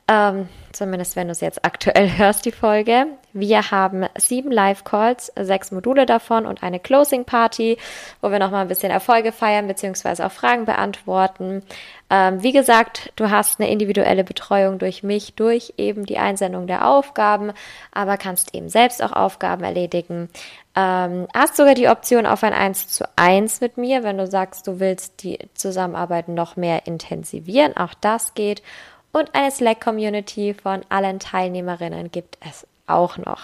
Ähm, 0.08 0.50
zumindest 0.72 1.16
wenn 1.16 1.28
du 1.28 1.32
es 1.34 1.42
jetzt 1.42 1.64
aktuell 1.64 2.10
hörst, 2.18 2.44
die 2.44 2.52
Folge. 2.52 3.06
Wir 3.32 3.70
haben 3.70 4.08
sieben 4.18 4.50
Live-Calls, 4.50 5.32
sechs 5.40 5.72
Module 5.72 6.08
davon 6.08 6.48
und 6.48 6.64
eine 6.64 6.80
Closing-Party, 6.80 7.78
wo 8.20 8.32
wir 8.32 8.40
nochmal 8.40 8.64
ein 8.64 8.68
bisschen 8.68 8.90
Erfolge 8.90 9.32
feiern, 9.32 9.68
beziehungsweise 9.68 10.26
auch 10.26 10.32
Fragen 10.32 10.66
beantworten. 10.66 11.62
Ähm, 12.10 12.42
wie 12.42 12.52
gesagt, 12.52 13.14
du 13.16 13.30
hast 13.30 13.60
eine 13.60 13.70
individuelle 13.70 14.24
Betreuung 14.24 14.80
durch 14.80 15.04
mich, 15.04 15.36
durch 15.36 15.76
eben 15.78 16.08
die 16.08 16.18
Einsendung 16.18 16.66
der 16.66 16.88
Aufgaben, 16.88 17.52
aber 17.92 18.18
kannst 18.18 18.56
eben 18.56 18.70
selbst 18.70 19.04
auch 19.04 19.12
Aufgaben 19.12 19.64
erledigen. 19.64 20.30
Ähm, 20.80 21.28
hast 21.34 21.58
sogar 21.58 21.74
die 21.74 21.90
Option 21.90 22.26
auf 22.26 22.44
ein 22.44 22.54
1 22.54 22.88
zu 22.88 23.06
1 23.18 23.60
mit 23.60 23.78
mir, 23.78 24.04
wenn 24.04 24.18
du 24.18 24.28
sagst, 24.28 24.66
du 24.68 24.80
willst 24.80 25.24
die 25.24 25.38
Zusammenarbeit 25.54 26.30
noch 26.30 26.56
mehr 26.56 26.88
intensivieren. 26.88 27.76
Auch 27.76 27.94
das 27.94 28.34
geht. 28.34 28.64
Und 29.12 29.36
eine 29.36 29.52
Slack-Community 29.52 30.54
von 30.54 30.82
allen 30.90 31.20
Teilnehmerinnen 31.20 32.12
gibt 32.12 32.38
es 32.48 32.66
auch 32.88 33.18
noch. 33.18 33.42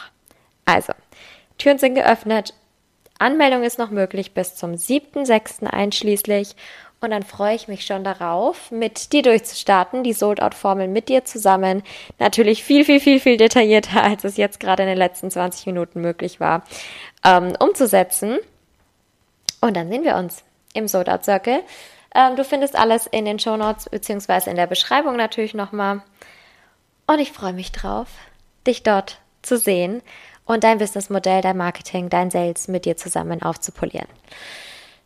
Also, 0.64 0.94
Türen 1.58 1.78
sind 1.78 1.96
geöffnet. 1.96 2.54
Anmeldung 3.18 3.64
ist 3.64 3.80
noch 3.80 3.92
möglich 3.92 4.34
bis 4.34 4.56
zum 4.56 4.74
7.6. 4.74 5.66
einschließlich. 5.66 6.56
Und 7.02 7.12
dann 7.12 7.24
freue 7.24 7.56
ich 7.56 7.68
mich 7.68 7.86
schon 7.86 8.04
darauf, 8.04 8.72
mit 8.72 9.14
dir 9.14 9.22
durchzustarten, 9.22 10.04
die 10.04 10.14
Sold-Out-Formel 10.14 10.88
mit 10.88 11.10
dir 11.10 11.24
zusammen. 11.24 11.84
Natürlich 12.20 12.64
viel, 12.64 12.84
viel, 12.84 13.00
viel, 13.00 13.20
viel 13.20 13.38
detaillierter, 13.38 14.04
als 14.04 14.24
es 14.24 14.38
jetzt 14.38 14.60
gerade 14.60 14.84
in 14.84 14.90
den 14.90 14.98
letzten 14.98 15.30
20 15.30 15.68
Minuten 15.68 16.02
möglich 16.02 16.40
war, 16.40 16.64
ähm, 17.24 17.54
umzusetzen. 17.60 18.38
Und 19.62 19.78
dann 19.78 19.90
sehen 19.90 20.04
wir 20.04 20.16
uns 20.16 20.44
im 20.74 20.88
Sold-Out-Circle. 20.88 21.62
Ähm, 22.16 22.36
du 22.36 22.44
findest 22.44 22.76
alles 22.76 23.08
in 23.08 23.26
den 23.26 23.40
Show 23.40 23.58
Notes 23.58 23.90
beziehungsweise 23.90 24.50
in 24.50 24.56
der 24.56 24.68
Beschreibung 24.68 25.16
natürlich 25.16 25.54
nochmal. 25.54 26.02
Und 27.08 27.20
ich 27.20 27.32
freue 27.32 27.54
mich 27.54 27.72
drauf, 27.72 28.08
dich 28.66 28.84
dort 28.84 29.20
zu 29.42 29.58
sehen 29.58 30.02
und 30.46 30.64
dein 30.64 30.78
Businessmodell, 30.78 31.42
dein 31.42 31.58
Marketing, 31.58 32.10
dein 32.10 32.32
Sales 32.32 32.68
mit 32.68 32.86
dir 32.86 32.98
zusammen 32.98 33.42
aufzupolieren. 33.42 34.08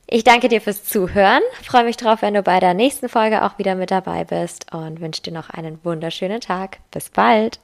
Ich 0.07 0.23
danke 0.23 0.47
dir 0.49 0.59
fürs 0.59 0.83
Zuhören, 0.83 1.43
freue 1.63 1.83
mich 1.83 1.97
drauf, 1.97 2.23
wenn 2.23 2.33
du 2.33 2.41
bei 2.41 2.59
der 2.59 2.73
nächsten 2.73 3.09
Folge 3.09 3.43
auch 3.43 3.59
wieder 3.59 3.75
mit 3.75 3.91
dabei 3.91 4.23
bist 4.23 4.73
und 4.73 5.01
wünsche 5.01 5.21
dir 5.21 5.33
noch 5.33 5.51
einen 5.51 5.79
wunderschönen 5.83 6.41
Tag. 6.41 6.79
Bis 6.91 7.09
bald! 7.09 7.59